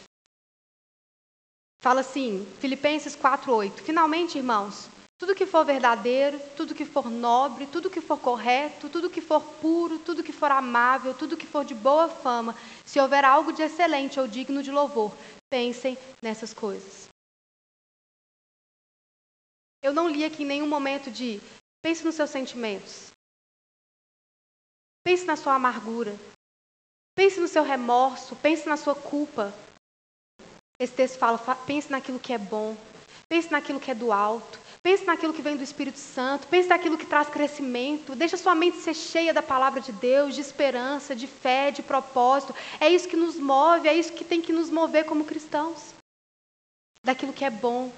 [1.81, 3.81] Fala assim, Filipenses 4:8.
[3.83, 9.09] Finalmente, irmãos, tudo que for verdadeiro, tudo que for nobre, tudo que for correto, tudo
[9.09, 13.23] que for puro, tudo que for amável, tudo que for de boa fama, se houver
[13.23, 15.13] algo de excelente ou digno de louvor,
[15.49, 17.07] Pensem nessas coisas.
[19.81, 21.39] Eu não li aqui em nenhum momento de
[21.81, 23.11] pense nos seus sentimentos.
[25.03, 26.11] Pense na sua amargura.
[27.15, 28.35] Pense no seu remorso.
[28.35, 29.53] Pense na sua culpa.
[30.77, 32.75] Esse texto fala: pense naquilo que é bom.
[33.29, 34.66] Pense naquilo que é do alto.
[34.87, 36.47] Pense naquilo que vem do Espírito Santo.
[36.47, 38.15] Pense naquilo que traz crescimento.
[38.15, 42.55] Deixa sua mente ser cheia da palavra de Deus, de esperança, de fé, de propósito.
[42.79, 45.93] É isso que nos move, é isso que tem que nos mover como cristãos.
[47.03, 47.91] Daquilo que é bom,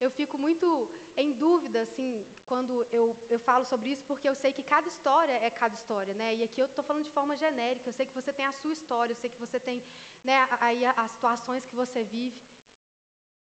[0.00, 4.52] Eu fico muito em dúvida, assim, quando eu, eu falo sobre isso, porque eu sei
[4.52, 6.36] que cada história é cada história, né?
[6.36, 8.72] E aqui eu estou falando de forma genérica, eu sei que você tem a sua
[8.72, 9.82] história, eu sei que você tem
[10.22, 12.40] né, aí as situações que você vive.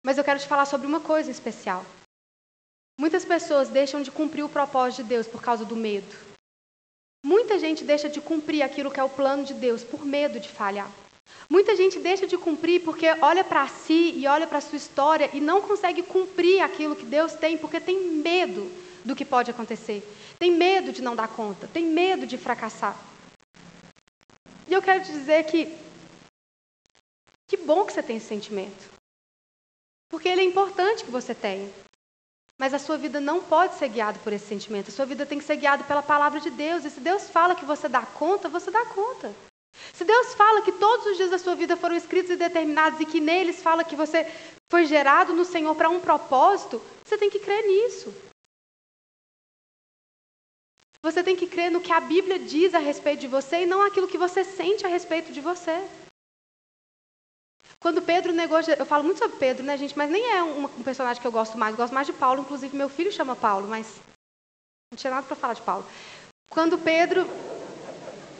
[0.05, 1.85] Mas eu quero te falar sobre uma coisa em especial.
[2.99, 6.17] Muitas pessoas deixam de cumprir o propósito de Deus por causa do medo.
[7.25, 10.49] Muita gente deixa de cumprir aquilo que é o plano de Deus por medo de
[10.49, 10.89] falhar.
[11.49, 15.31] Muita gente deixa de cumprir porque olha para si e olha para a sua história
[15.33, 18.71] e não consegue cumprir aquilo que Deus tem porque tem medo
[19.05, 20.03] do que pode acontecer.
[20.39, 22.97] Tem medo de não dar conta, tem medo de fracassar.
[24.69, 25.73] E eu quero te dizer que
[27.49, 28.91] que bom que você tem esse sentimento.
[30.11, 31.71] Porque ele é importante que você tenha.
[32.59, 34.89] Mas a sua vida não pode ser guiada por esse sentimento.
[34.89, 36.85] A sua vida tem que ser guiada pela palavra de Deus.
[36.85, 39.33] E se Deus fala que você dá conta, você dá conta.
[39.93, 43.07] Se Deus fala que todos os dias da sua vida foram escritos e determinados e
[43.07, 44.31] que neles fala que você
[44.71, 48.13] foi gerado no Senhor para um propósito, você tem que crer nisso.
[51.03, 53.81] Você tem que crer no que a Bíblia diz a respeito de você e não
[53.83, 55.89] aquilo que você sente a respeito de você.
[57.79, 59.97] Quando Pedro negou, eu falo muito sobre Pedro, né, gente?
[59.97, 61.73] Mas nem é um, personagem que eu gosto mais.
[61.73, 63.87] Eu gosto mais de Paulo, inclusive meu filho chama Paulo, mas
[64.91, 65.87] não tinha nada para falar de Paulo.
[66.51, 67.25] Quando Pedro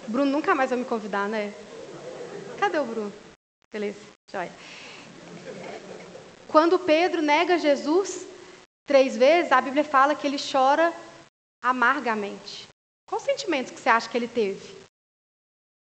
[0.09, 1.53] Bruno nunca mais vai me convidar, né?
[2.59, 3.13] Cadê o Bruno?
[3.73, 3.99] Beleza,
[4.31, 4.53] joia.
[6.49, 8.27] Quando Pedro nega Jesus
[8.87, 10.93] três vezes, a Bíblia fala que ele chora
[11.63, 12.69] amargamente.
[13.09, 14.77] Qual sentimento que você acha que ele teve?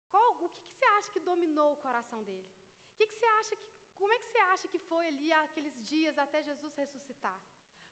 [0.10, 2.52] Qual, o que, que, você acha que dominou o coração dele?
[2.92, 5.88] O que, que você acha que, como é que você acha que foi ali aqueles
[5.88, 7.42] dias até Jesus ressuscitar?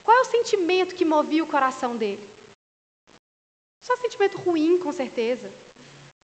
[0.03, 2.27] Qual é o sentimento que movia o coração dele?
[3.83, 5.51] Só sentimento ruim, com certeza.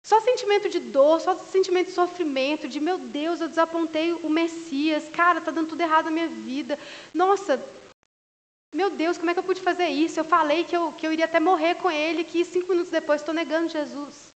[0.04, 5.08] Só sentimento de dor, só sentimento de sofrimento, de meu Deus, eu desapontei o Messias,
[5.10, 6.78] cara, tá dando tudo errado na minha vida.
[7.14, 7.64] Nossa,
[8.74, 10.20] meu Deus, como é que eu pude fazer isso?
[10.20, 13.22] Eu falei que eu, que eu iria até morrer com ele, que cinco minutos depois
[13.22, 14.30] estou negando Jesus.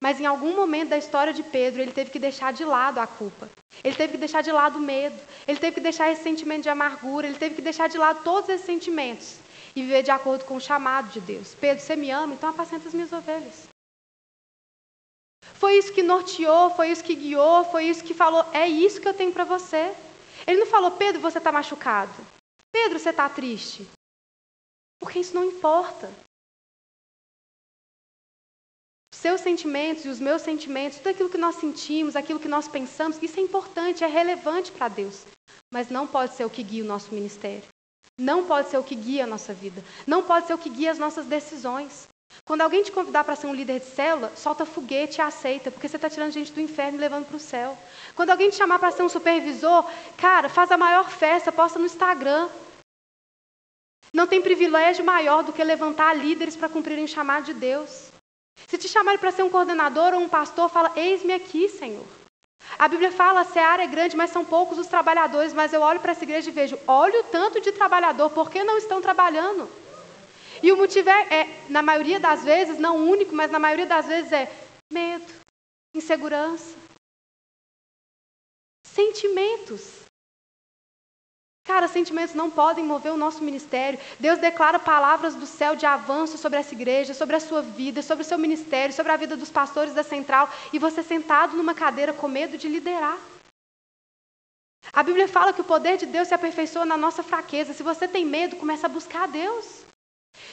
[0.00, 3.06] Mas em algum momento da história de Pedro, ele teve que deixar de lado a
[3.06, 3.48] culpa.
[3.82, 5.18] Ele teve que deixar de lado o medo.
[5.46, 7.26] Ele teve que deixar esse sentimento de amargura.
[7.26, 9.36] Ele teve que deixar de lado todos esses sentimentos
[9.74, 11.54] e viver de acordo com o chamado de Deus.
[11.54, 13.73] Pedro, você me ama, então apacenta as minhas ovelhas.
[15.54, 19.08] Foi isso que norteou, foi isso que guiou, foi isso que falou: é isso que
[19.08, 19.94] eu tenho para você.
[20.46, 22.14] Ele não falou, Pedro, você está machucado.
[22.72, 23.86] Pedro, você está triste.
[24.98, 26.10] Porque isso não importa.
[29.14, 33.22] Seus sentimentos e os meus sentimentos, tudo aquilo que nós sentimos, aquilo que nós pensamos,
[33.22, 35.24] isso é importante, é relevante para Deus.
[35.72, 37.64] Mas não pode ser o que guia o nosso ministério.
[38.18, 39.82] Não pode ser o que guia a nossa vida.
[40.06, 42.06] Não pode ser o que guia as nossas decisões.
[42.44, 45.88] Quando alguém te convidar para ser um líder de célula, solta foguete e aceita, porque
[45.88, 47.76] você está tirando gente do inferno e levando para o céu.
[48.14, 51.86] Quando alguém te chamar para ser um supervisor, cara, faz a maior festa, posta no
[51.86, 52.48] Instagram.
[54.12, 58.10] Não tem privilégio maior do que levantar líderes para cumprirem o chamado de Deus.
[58.68, 62.06] Se te chamarem para ser um coordenador ou um pastor, fala: Eis-me aqui, Senhor.
[62.78, 65.52] A Bíblia fala: a seara é grande, mas são poucos os trabalhadores.
[65.52, 68.62] Mas eu olho para essa igreja e vejo: olha o tanto de trabalhador, por que
[68.62, 69.68] não estão trabalhando?
[70.64, 74.06] E o motivo é, é, na maioria das vezes, não único, mas na maioria das
[74.06, 74.50] vezes é
[74.90, 75.30] medo,
[75.94, 76.74] insegurança,
[78.86, 80.04] sentimentos.
[81.66, 84.00] Cara, sentimentos não podem mover o nosso ministério.
[84.18, 88.24] Deus declara palavras do céu de avanço sobre essa igreja, sobre a sua vida, sobre
[88.24, 92.14] o seu ministério, sobre a vida dos pastores da central, e você sentado numa cadeira
[92.14, 93.18] com medo de liderar.
[94.90, 97.74] A Bíblia fala que o poder de Deus se aperfeiçoa na nossa fraqueza.
[97.74, 99.83] Se você tem medo, começa a buscar a Deus.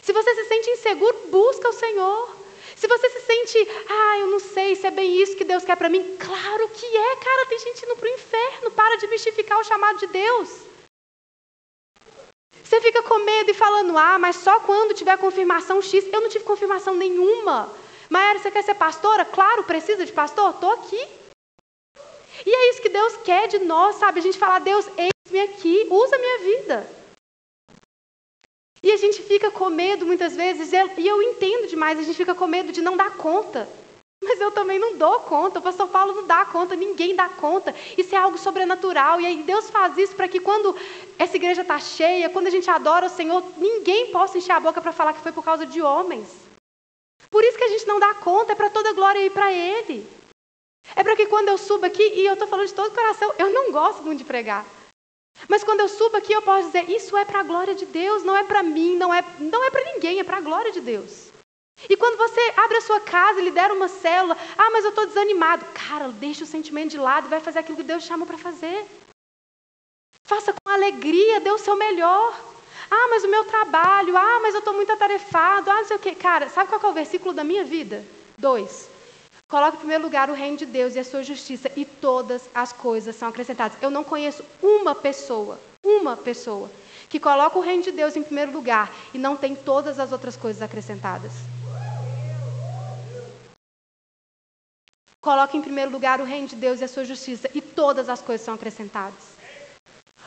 [0.01, 2.35] Se você se sente inseguro, busca o Senhor.
[2.75, 5.75] Se você se sente, ah, eu não sei se é bem isso que Deus quer
[5.75, 9.59] para mim, claro que é, cara, tem gente indo para o inferno, para de mistificar
[9.59, 10.49] o chamado de Deus.
[12.63, 16.07] Você fica com medo e falando, ah, mas só quando tiver confirmação X.
[16.11, 17.69] Eu não tive confirmação nenhuma.
[18.09, 19.25] Maera, você quer ser pastora?
[19.25, 20.51] Claro, precisa de pastor?
[20.51, 21.07] Estou aqui.
[22.45, 24.19] E é isso que Deus quer de nós, sabe?
[24.19, 27.00] A gente falar, Deus, eis-me aqui, usa a minha vida.
[28.83, 32.33] E a gente fica com medo muitas vezes, e eu entendo demais, a gente fica
[32.33, 33.69] com medo de não dar conta.
[34.23, 37.73] Mas eu também não dou conta, o pastor Paulo não dá conta, ninguém dá conta.
[37.97, 39.19] Isso é algo sobrenatural.
[39.19, 40.75] E aí Deus faz isso para que quando
[41.17, 44.79] essa igreja está cheia, quando a gente adora o Senhor, ninguém possa encher a boca
[44.79, 46.27] para falar que foi por causa de homens.
[47.31, 49.51] Por isso que a gente não dá conta, é para toda a glória ir para
[49.51, 50.07] Ele.
[50.95, 53.33] É para que quando eu subo aqui, e eu estou falando de todo o coração,
[53.39, 54.65] eu não gosto muito de pregar.
[55.47, 58.23] Mas quando eu subo aqui, eu posso dizer, isso é para a glória de Deus,
[58.23, 60.81] não é para mim, não é, não é para ninguém, é para a glória de
[60.81, 61.31] Deus.
[61.89, 65.05] E quando você abre a sua casa e lidera uma célula, ah, mas eu estou
[65.07, 65.65] desanimado.
[65.73, 68.85] Cara, deixa o sentimento de lado e vai fazer aquilo que Deus chamou para fazer.
[70.23, 72.39] Faça com alegria, dê o seu melhor.
[72.89, 75.99] Ah, mas o meu trabalho, ah, mas eu estou muito atarefado, ah, não sei o
[75.99, 76.13] quê.
[76.13, 78.05] Cara, sabe qual é o versículo da minha vida?
[78.37, 78.90] Dois.
[79.51, 82.71] Coloque em primeiro lugar o reino de Deus e a sua justiça, e todas as
[82.71, 83.77] coisas são acrescentadas.
[83.81, 86.71] Eu não conheço uma pessoa, uma pessoa,
[87.09, 90.37] que coloca o reino de Deus em primeiro lugar e não tem todas as outras
[90.37, 91.33] coisas acrescentadas.
[95.19, 98.21] Coloque em primeiro lugar o reino de Deus e a sua justiça, e todas as
[98.21, 99.35] coisas são acrescentadas.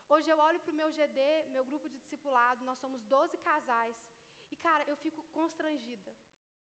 [0.06, 4.10] Hoje eu olho para o meu GD, meu grupo de discipulado, nós somos 12 casais,
[4.50, 6.14] e cara, eu fico constrangida.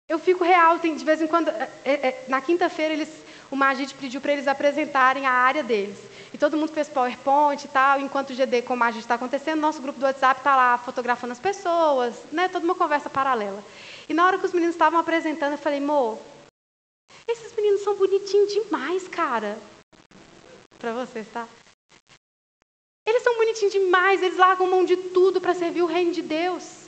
[0.07, 3.09] Eu fico real, tem, de vez em quando, é, é, na quinta-feira eles,
[3.49, 5.97] o Magite pediu para eles apresentarem a área deles.
[6.33, 9.59] E todo mundo fez PowerPoint e tal, enquanto o GD com o Magite está acontecendo,
[9.59, 13.63] nosso grupo do WhatsApp está lá fotografando as pessoas, né, toda uma conversa paralela.
[14.07, 16.19] E na hora que os meninos estavam apresentando, eu falei, Mo,
[17.27, 19.57] esses meninos são bonitinhos demais, cara.
[20.79, 21.47] Para vocês, tá?
[23.05, 26.80] Eles são bonitinhos demais, eles largam mão de tudo para servir o reino de Deus.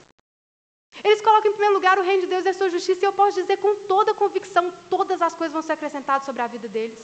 [1.01, 3.13] Eles colocam em primeiro lugar o reino de Deus e a sua justiça, e eu
[3.13, 6.99] posso dizer com toda convicção: todas as coisas vão ser acrescentadas sobre a vida deles.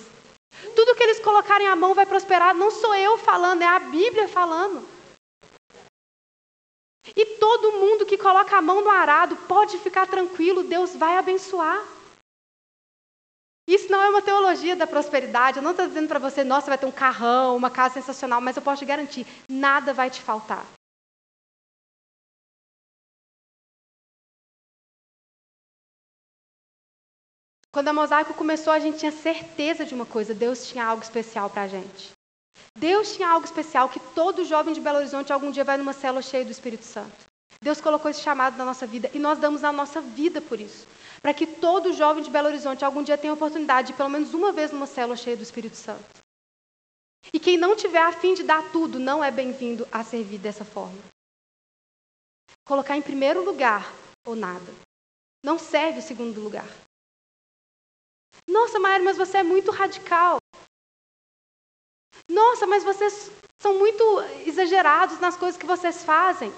[0.75, 4.28] Tudo que eles colocarem à mão vai prosperar, não sou eu falando, é a Bíblia
[4.28, 4.88] falando.
[7.15, 11.84] E todo mundo que coloca a mão no arado pode ficar tranquilo, Deus vai abençoar.
[13.67, 15.58] Isso não é uma teologia da prosperidade.
[15.58, 18.56] Eu não estou dizendo para você, nossa, vai ter um carrão, uma casa sensacional, mas
[18.56, 20.65] eu posso te garantir, nada vai te faltar.
[27.80, 31.50] Quando a Mosaico começou, a gente tinha certeza de uma coisa: Deus tinha algo especial
[31.50, 32.12] para a gente.
[32.78, 36.22] Deus tinha algo especial que todo jovem de Belo Horizonte algum dia vai numa célula
[36.22, 37.15] cheia do Espírito Santo.
[37.62, 40.86] Deus colocou esse chamado na nossa vida e nós damos a nossa vida por isso
[41.22, 44.34] para que todo jovem de Belo Horizonte algum dia tenha a oportunidade de pelo menos
[44.34, 46.04] uma vez numa célula cheia do Espírito Santo.
[47.32, 50.65] E quem não tiver a fim de dar tudo não é bem-vindo a servir dessa
[50.65, 51.00] forma.
[52.65, 53.89] Colocar em primeiro lugar
[54.26, 54.74] ou nada.
[55.42, 56.68] Não serve o segundo lugar.
[58.50, 60.38] Nossa, Maíra, mas você é muito radical.
[62.28, 63.32] Nossa, mas vocês
[63.62, 64.04] são muito
[64.46, 66.52] exagerados nas coisas que vocês fazem.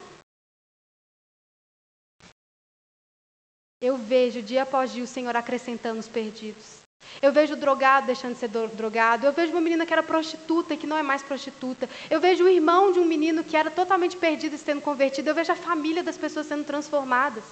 [3.81, 6.81] Eu vejo dia após dia o Senhor acrescentando os perdidos.
[7.21, 9.25] Eu vejo o drogado deixando de ser drogado.
[9.25, 11.89] Eu vejo uma menina que era prostituta e que não é mais prostituta.
[12.09, 15.29] Eu vejo o irmão de um menino que era totalmente perdido e sendo convertido.
[15.29, 17.43] Eu vejo a família das pessoas sendo transformadas.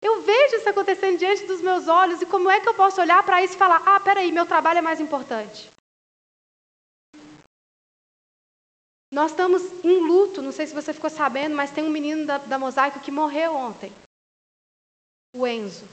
[0.00, 3.22] Eu vejo isso acontecendo diante dos meus olhos e como é que eu posso olhar
[3.24, 5.68] para isso e falar: ah, peraí, meu trabalho é mais importante?
[9.12, 12.38] Nós estamos em luto, não sei se você ficou sabendo, mas tem um menino da,
[12.38, 13.92] da Mosaico que morreu ontem
[15.34, 15.86] o Enzo.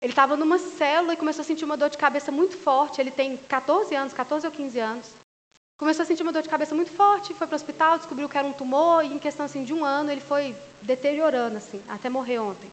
[0.00, 3.00] Ele estava numa célula e começou a sentir uma dor de cabeça muito forte.
[3.00, 5.12] Ele tem 14 anos, 14 ou 15 anos.
[5.78, 8.36] Começou a sentir uma dor de cabeça muito forte, foi para o hospital, descobriu que
[8.36, 12.08] era um tumor e em questão assim, de um ano ele foi deteriorando assim, até
[12.08, 12.70] morrer ontem.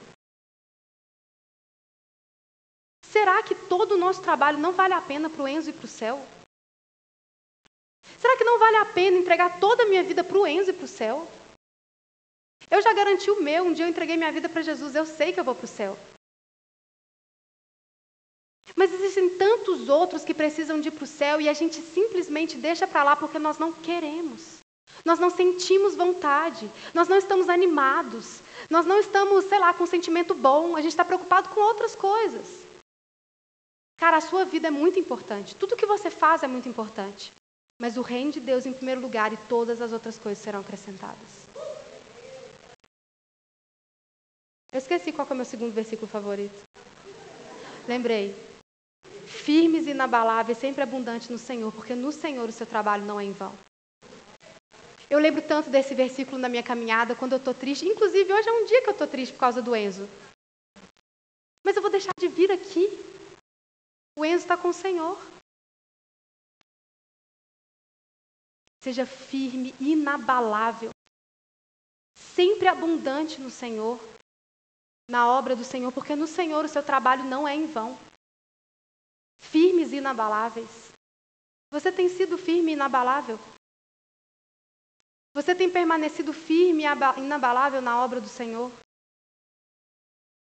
[3.11, 5.85] Será que todo o nosso trabalho não vale a pena para o Enzo e para
[5.85, 6.25] o céu?
[8.17, 10.73] Será que não vale a pena entregar toda a minha vida para o Enzo e
[10.73, 11.27] para o céu?
[12.69, 15.31] Eu já garanti o meu, um dia eu entreguei minha vida para Jesus, eu sei
[15.31, 15.97] que eu vou para o céu.
[18.75, 22.57] Mas existem tantos outros que precisam de ir para o céu e a gente simplesmente
[22.57, 24.57] deixa para lá porque nós não queremos.
[25.05, 29.87] Nós não sentimos vontade, nós não estamos animados, nós não estamos, sei lá, com um
[29.87, 32.66] sentimento bom, a gente está preocupado com outras coisas.
[33.97, 37.31] Cara, a sua vida é muito importante, tudo que você faz é muito importante.
[37.81, 41.47] Mas o reino de Deus em primeiro lugar e todas as outras coisas serão acrescentadas.
[44.71, 46.63] Eu esqueci qual é o meu segundo versículo favorito.
[47.87, 48.35] Lembrei.
[49.25, 53.23] Firmes e inabaláveis, sempre abundantes no Senhor, porque no Senhor o seu trabalho não é
[53.23, 53.53] em vão.
[55.09, 57.85] Eu lembro tanto desse versículo na minha caminhada quando eu estou triste.
[57.85, 60.07] Inclusive, hoje é um dia que eu estou triste por causa do Enzo.
[61.65, 63.16] Mas eu vou deixar de vir aqui.
[64.17, 65.15] O Enzo está com o Senhor.
[68.81, 70.89] Seja firme, inabalável,
[72.17, 73.99] sempre abundante no Senhor.
[75.09, 77.97] na obra do Senhor, porque no Senhor o seu trabalho não é em vão.
[79.37, 80.91] Firmes e inabaláveis.
[81.71, 83.39] Você tem sido firme e inabalável?
[85.33, 88.69] Você tem permanecido firme e inabalável na obra do Senhor?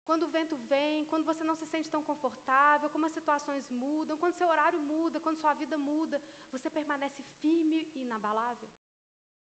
[0.09, 4.17] Quando o vento vem, quando você não se sente tão confortável, como as situações mudam,
[4.17, 6.19] quando seu horário muda, quando sua vida muda,
[6.51, 8.67] você permanece firme e inabalável?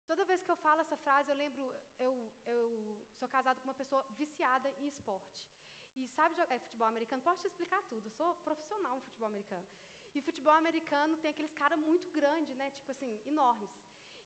[0.05, 3.73] Toda vez que eu falo essa frase, eu lembro, eu, eu sou casado com uma
[3.73, 5.49] pessoa viciada em esporte.
[5.95, 7.23] E sabe jogar é, futebol americano?
[7.23, 9.65] Posso te explicar tudo, eu sou profissional no futebol americano.
[10.13, 12.69] E futebol americano tem aqueles caras muito grandes, né?
[12.69, 13.71] Tipo assim, enormes.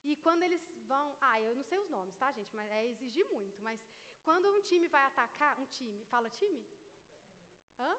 [0.05, 1.17] E quando eles vão.
[1.19, 2.55] Ah, eu não sei os nomes, tá, gente?
[2.55, 3.59] Mas é exigir muito.
[3.63, 3.83] Mas
[4.21, 5.59] quando um time vai atacar.
[5.59, 6.05] Um time.
[6.05, 6.63] Fala time?
[7.77, 7.97] Hã?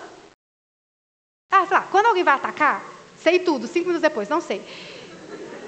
[1.51, 1.89] Ah, sei lá.
[1.91, 2.85] Quando alguém vai atacar,
[3.19, 4.63] sei tudo, cinco minutos depois, não sei.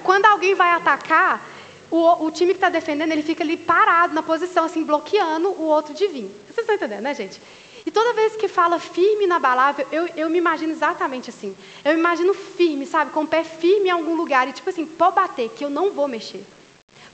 [0.01, 1.45] Quando alguém vai atacar,
[1.91, 5.63] o, o time que está defendendo, ele fica ali parado na posição, assim, bloqueando o
[5.63, 6.31] outro de vir.
[6.45, 7.41] Vocês estão entendendo, né, gente?
[7.85, 11.55] E toda vez que fala firme e inabalável, eu, eu me imagino exatamente assim.
[11.83, 13.11] Eu me imagino firme, sabe?
[13.11, 14.47] Com o pé firme em algum lugar.
[14.47, 16.43] E tipo assim, pode bater, que eu não vou mexer.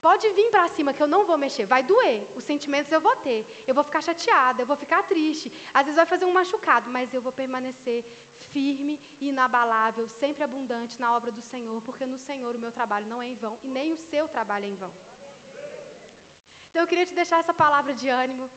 [0.01, 1.65] Pode vir para cima, que eu não vou mexer.
[1.65, 2.27] Vai doer.
[2.35, 3.45] Os sentimentos eu vou ter.
[3.65, 5.51] Eu vou ficar chateada, eu vou ficar triste.
[5.73, 8.03] Às vezes vai fazer um machucado, mas eu vou permanecer
[8.51, 13.07] firme e inabalável, sempre abundante na obra do Senhor, porque no Senhor o meu trabalho
[13.07, 14.93] não é em vão e nem o seu trabalho é em vão.
[16.69, 18.49] Então eu queria te deixar essa palavra de ânimo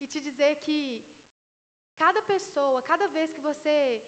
[0.00, 1.04] e te dizer que
[1.96, 4.04] Cada pessoa, cada vez que você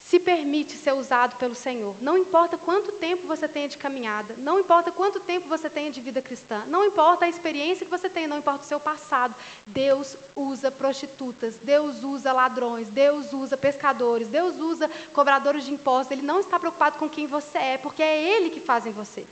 [0.00, 4.60] se permite ser usado pelo Senhor, não importa quanto tempo você tenha de caminhada, não
[4.60, 8.28] importa quanto tempo você tenha de vida cristã, não importa a experiência que você tenha,
[8.28, 9.34] não importa o seu passado,
[9.66, 16.26] Deus usa prostitutas, Deus usa ladrões, Deus usa pescadores, Deus usa cobradores de impostos, Ele
[16.26, 19.26] não está preocupado com quem você é, porque é Ele que faz em você.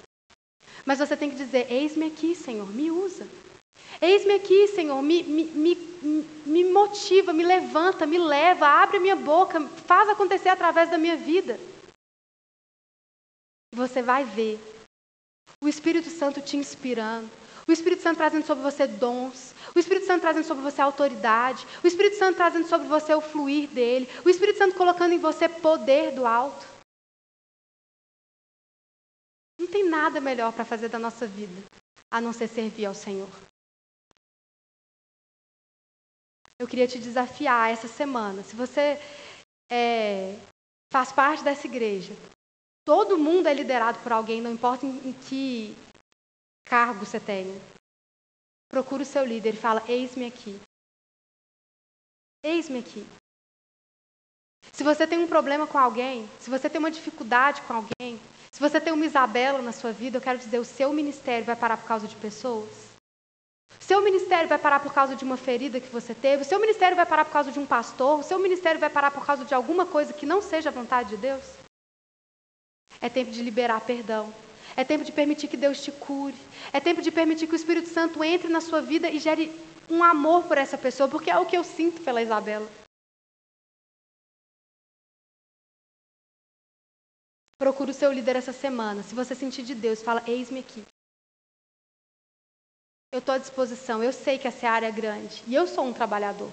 [0.85, 3.27] Mas você tem que dizer: Eis-me aqui, Senhor, me usa.
[4.01, 5.75] Eis-me aqui, Senhor, me, me, me,
[6.45, 11.17] me motiva, me levanta, me leva, abre a minha boca, faz acontecer através da minha
[11.17, 11.59] vida.
[13.75, 14.61] Você vai ver
[15.61, 17.31] o Espírito Santo te inspirando,
[17.67, 21.87] o Espírito Santo trazendo sobre você dons, o Espírito Santo trazendo sobre você autoridade, o
[21.87, 26.13] Espírito Santo trazendo sobre você o fluir dele, o Espírito Santo colocando em você poder
[26.13, 26.67] do alto.
[29.59, 31.65] Não tem nada melhor para fazer da nossa vida
[32.11, 33.29] a não ser servir ao Senhor.
[36.59, 38.43] Eu queria te desafiar essa semana.
[38.43, 38.99] Se você
[39.71, 40.39] é,
[40.93, 42.15] faz parte dessa igreja,
[42.85, 45.77] todo mundo é liderado por alguém, não importa em, em que
[46.65, 47.61] cargo você tenha.
[48.69, 50.61] Procura o seu líder e fala: Eis-me aqui.
[52.43, 53.07] Eis-me aqui.
[54.73, 58.21] Se você tem um problema com alguém, se você tem uma dificuldade com alguém,
[58.53, 61.55] se você tem uma Isabela na sua vida, eu quero dizer, o seu ministério vai
[61.55, 62.86] parar por causa de pessoas?
[63.81, 67.07] Seu ministério vai parar por causa de uma ferida que você teve, seu ministério vai
[67.07, 70.13] parar por causa de um pastor, seu ministério vai parar por causa de alguma coisa
[70.13, 71.45] que não seja a vontade de Deus.
[73.01, 74.35] É tempo de liberar perdão.
[74.77, 76.37] É tempo de permitir que Deus te cure.
[76.73, 79.55] É tempo de permitir que o Espírito Santo entre na sua vida e gere
[79.89, 82.69] um amor por essa pessoa, porque é o que eu sinto pela Isabela.
[87.59, 89.03] Procure o seu líder essa semana.
[89.03, 90.85] Se você sentir de Deus, fala: Eis-me aqui.
[93.17, 94.05] Eu estou à disposição.
[94.05, 95.43] Eu sei que essa área é grande.
[95.47, 96.51] E eu sou um trabalhador.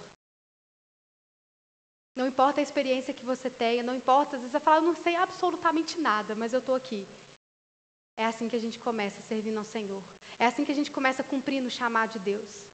[2.15, 4.95] Não importa a experiência que você tenha, não importa, às vezes você fala, eu não
[4.95, 7.05] sei absolutamente nada, mas eu estou aqui.
[8.15, 10.01] É assim que a gente começa servindo ao Senhor.
[10.39, 12.67] É assim que a gente começa cumprindo o chamado de Deus.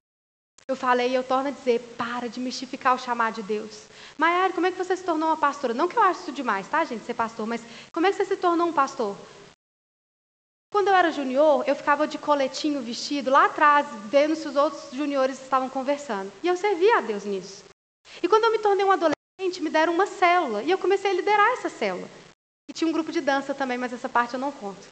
[0.68, 3.88] Eu falei e eu torno a dizer, para de mistificar o chamado de Deus.
[4.20, 5.74] Maiara, como é que você se tornou uma pastora?
[5.74, 8.26] Não que eu acho isso demais, tá, gente, ser pastor, mas como é que você
[8.26, 9.18] se tornou um pastor?
[10.72, 14.91] Quando eu era junior, eu ficava de coletinho vestido lá atrás, vendo se os outros
[14.91, 16.32] juniores estavam conversando.
[16.43, 17.63] E eu servia a Deus nisso.
[18.22, 20.61] E quando eu me tornei um adolescente, me deram uma célula.
[20.61, 22.07] E eu comecei a liderar essa célula.
[22.70, 24.88] E tinha um grupo de dança também, mas essa parte eu não conto.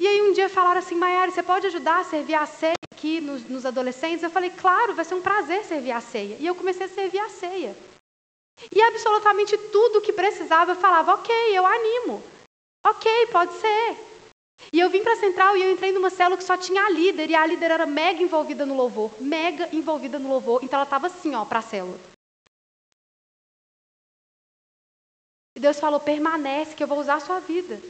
[0.00, 3.20] E aí um dia falaram assim, Maiara, você pode ajudar a servir a ceia aqui
[3.20, 4.22] nos, nos adolescentes?
[4.22, 6.36] Eu falei, claro, vai ser um prazer servir a ceia.
[6.40, 7.76] E eu comecei a servir a ceia.
[8.74, 12.22] E absolutamente tudo que precisava eu falava, ok, eu animo.
[12.86, 13.96] Ok, pode ser.
[14.72, 16.90] E eu vim para a central e eu entrei numa célula que só tinha a
[16.90, 20.84] líder, e a líder era mega envolvida no louvor, mega envolvida no louvor, então ela
[20.84, 21.98] estava assim, ó, para a célula.
[25.56, 27.80] E Deus falou: permanece, que eu vou usar a sua vida.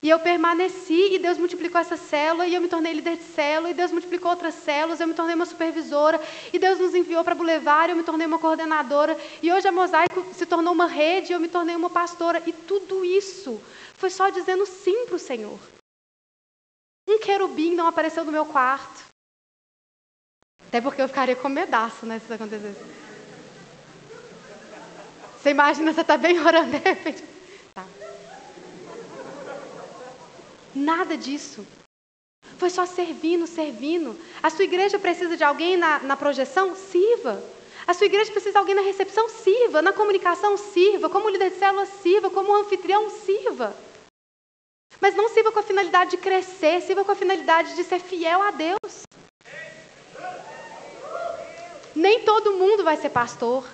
[0.00, 3.70] E eu permaneci e Deus multiplicou essa célula e eu me tornei líder de célula
[3.70, 6.20] e Deus multiplicou outras células, eu me tornei uma supervisora
[6.52, 10.26] e Deus nos enviou para Boulevard, eu me tornei uma coordenadora e hoje a Mosaico
[10.34, 13.60] se tornou uma rede eu me tornei uma pastora e tudo isso
[13.94, 15.58] foi só dizendo sim para o Senhor.
[17.08, 19.04] Um querubim não apareceu no meu quarto.
[20.66, 22.80] Até porque eu ficaria com medaço, né, se isso acontecesse.
[25.38, 27.22] Você imagina, você está bem orando, de repente.
[27.74, 27.84] Tá.
[30.74, 31.66] Nada disso.
[32.58, 34.18] Foi só servindo, servindo.
[34.42, 36.74] A sua igreja precisa de alguém na, na projeção?
[36.74, 37.42] Sirva.
[37.86, 39.28] A sua igreja precisa de alguém na recepção?
[39.28, 39.82] Sirva.
[39.82, 40.56] Na comunicação?
[40.56, 41.10] Sirva.
[41.10, 41.86] Como líder de célula?
[41.86, 42.30] Sirva.
[42.30, 43.10] Como anfitrião?
[43.10, 43.74] Sirva.
[45.00, 48.40] Mas não sirva com a finalidade de crescer, sirva com a finalidade de ser fiel
[48.40, 49.02] a Deus.
[51.94, 53.66] Nem todo mundo vai ser pastor.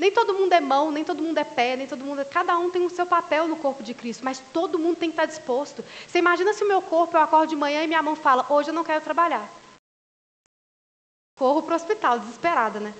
[0.00, 2.22] Nem todo mundo é mão, nem todo mundo é pé, nem todo mundo.
[2.22, 2.24] É...
[2.24, 5.12] Cada um tem o seu papel no corpo de Cristo, mas todo mundo tem que
[5.12, 5.84] estar disposto.
[6.08, 8.70] Você imagina se o meu corpo, eu acordo de manhã e minha mão fala: Hoje
[8.70, 9.46] eu não quero trabalhar.
[11.38, 12.94] Corro para o hospital, desesperada, né?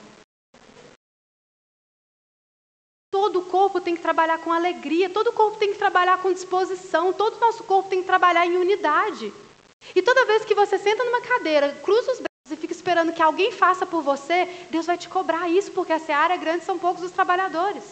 [3.11, 6.30] Todo o corpo tem que trabalhar com alegria, todo o corpo tem que trabalhar com
[6.30, 9.32] disposição, todo o nosso corpo tem que trabalhar em unidade.
[9.96, 13.22] E toda vez que você senta numa cadeira, cruza os braços, e fica esperando que
[13.22, 17.03] alguém faça por você, Deus vai te cobrar isso, porque essa área grande são poucos
[17.03, 17.84] os trabalhadores.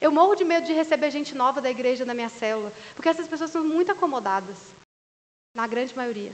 [0.00, 3.28] Eu morro de medo de receber gente nova da igreja na minha célula, porque essas
[3.28, 4.56] pessoas são muito acomodadas,
[5.54, 6.32] na grande maioria.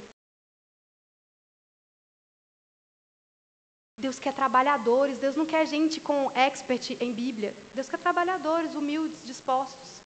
[4.01, 7.53] Deus quer trabalhadores, Deus não quer gente com expert em Bíblia.
[7.75, 9.99] Deus quer trabalhadores, humildes, dispostos.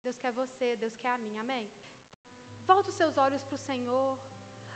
[0.00, 1.68] Deus quer você, Deus quer a mim, amém?
[2.64, 4.16] Volta os seus olhos para o Senhor.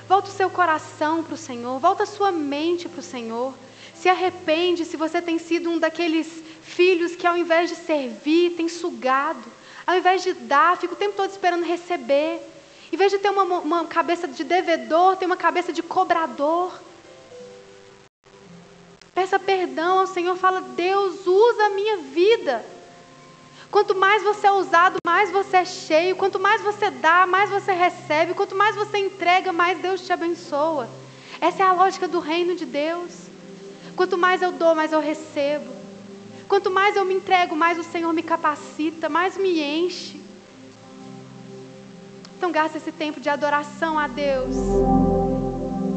[0.08, 3.52] Volta o seu coração para o Senhor, volta a sua mente para o Senhor.
[3.94, 6.28] Se arrepende se você tem sido um daqueles
[6.62, 9.42] filhos que, ao invés de servir, tem sugado.
[9.86, 12.40] Ao invés de dar, fica o tempo todo esperando receber.
[12.92, 16.80] Em vez de ter uma, uma cabeça de devedor, tem uma cabeça de cobrador.
[19.12, 22.64] Peça perdão ao Senhor, fala: Deus, usa a minha vida.
[23.70, 26.16] Quanto mais você é usado, mais você é cheio.
[26.16, 28.34] Quanto mais você dá, mais você recebe.
[28.34, 30.88] Quanto mais você entrega, mais Deus te abençoa.
[31.40, 33.12] Essa é a lógica do reino de Deus.
[33.94, 35.72] Quanto mais eu dou, mais eu recebo.
[36.48, 40.20] Quanto mais eu me entrego, mais o Senhor me capacita, mais me enche.
[42.36, 44.54] Então, gasta esse tempo de adoração a Deus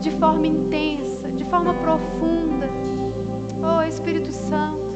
[0.01, 2.70] de forma intensa, de forma profunda.
[3.61, 4.89] Oh, Espírito Santo.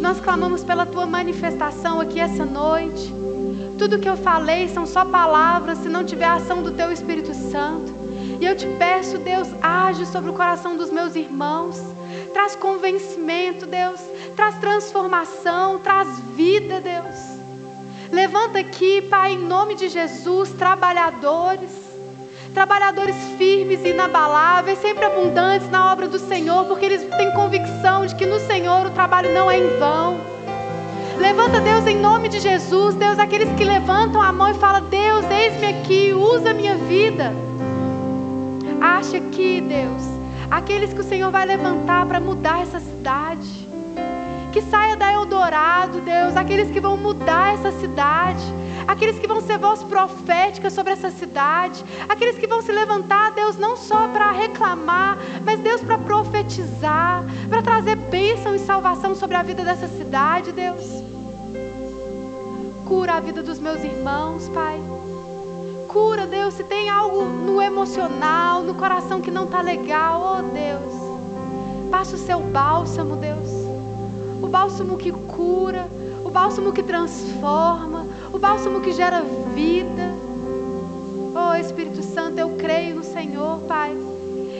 [0.00, 3.14] Nós clamamos pela tua manifestação aqui essa noite.
[3.78, 7.34] Tudo que eu falei são só palavras se não tiver a ação do teu Espírito
[7.34, 7.92] Santo.
[8.40, 11.76] E eu te peço, Deus, age sobre o coração dos meus irmãos.
[12.32, 14.00] Traz convencimento, Deus.
[14.34, 17.16] Traz transformação, traz vida, Deus.
[18.10, 21.79] Levanta aqui, Pai, em nome de Jesus, trabalhadores
[22.50, 28.14] trabalhadores firmes e inabaláveis, sempre abundantes na obra do Senhor, porque eles têm convicção de
[28.14, 30.18] que no Senhor o trabalho não é em vão.
[31.18, 35.24] Levanta, Deus, em nome de Jesus, Deus, aqueles que levantam a mão e falam: Deus,
[35.30, 37.32] eis-me aqui, usa a minha vida.
[38.80, 40.02] Acha aqui, Deus,
[40.50, 43.68] aqueles que o Senhor vai levantar para mudar essa cidade.
[44.52, 48.59] Que saia da Eldorado, Deus, aqueles que vão mudar essa cidade
[48.90, 53.56] aqueles que vão ser voz profética sobre essa cidade, aqueles que vão se levantar, Deus,
[53.56, 59.42] não só para reclamar, mas Deus para profetizar, para trazer bênção e salvação sobre a
[59.42, 60.84] vida dessa cidade, Deus.
[62.84, 64.80] Cura a vida dos meus irmãos, Pai.
[65.86, 71.88] Cura, Deus, se tem algo no emocional, no coração que não está legal, oh Deus.
[71.90, 73.50] Passa o seu bálsamo, Deus.
[74.42, 75.88] O bálsamo que cura,
[76.24, 79.22] o bálsamo que transforma, o bálsamo que gera
[79.54, 80.14] vida.
[81.34, 83.96] Oh Espírito Santo, eu creio no Senhor, Pai.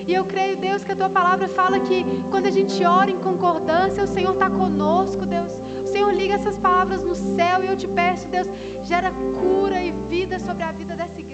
[0.07, 3.19] E eu creio, Deus, que a tua palavra fala que quando a gente ora em
[3.19, 5.53] concordância, o Senhor está conosco, Deus.
[5.85, 8.49] O Senhor liga essas palavras no céu e eu te peço, Deus,
[8.85, 11.30] gera cura e vida sobre a vida dessa igreja.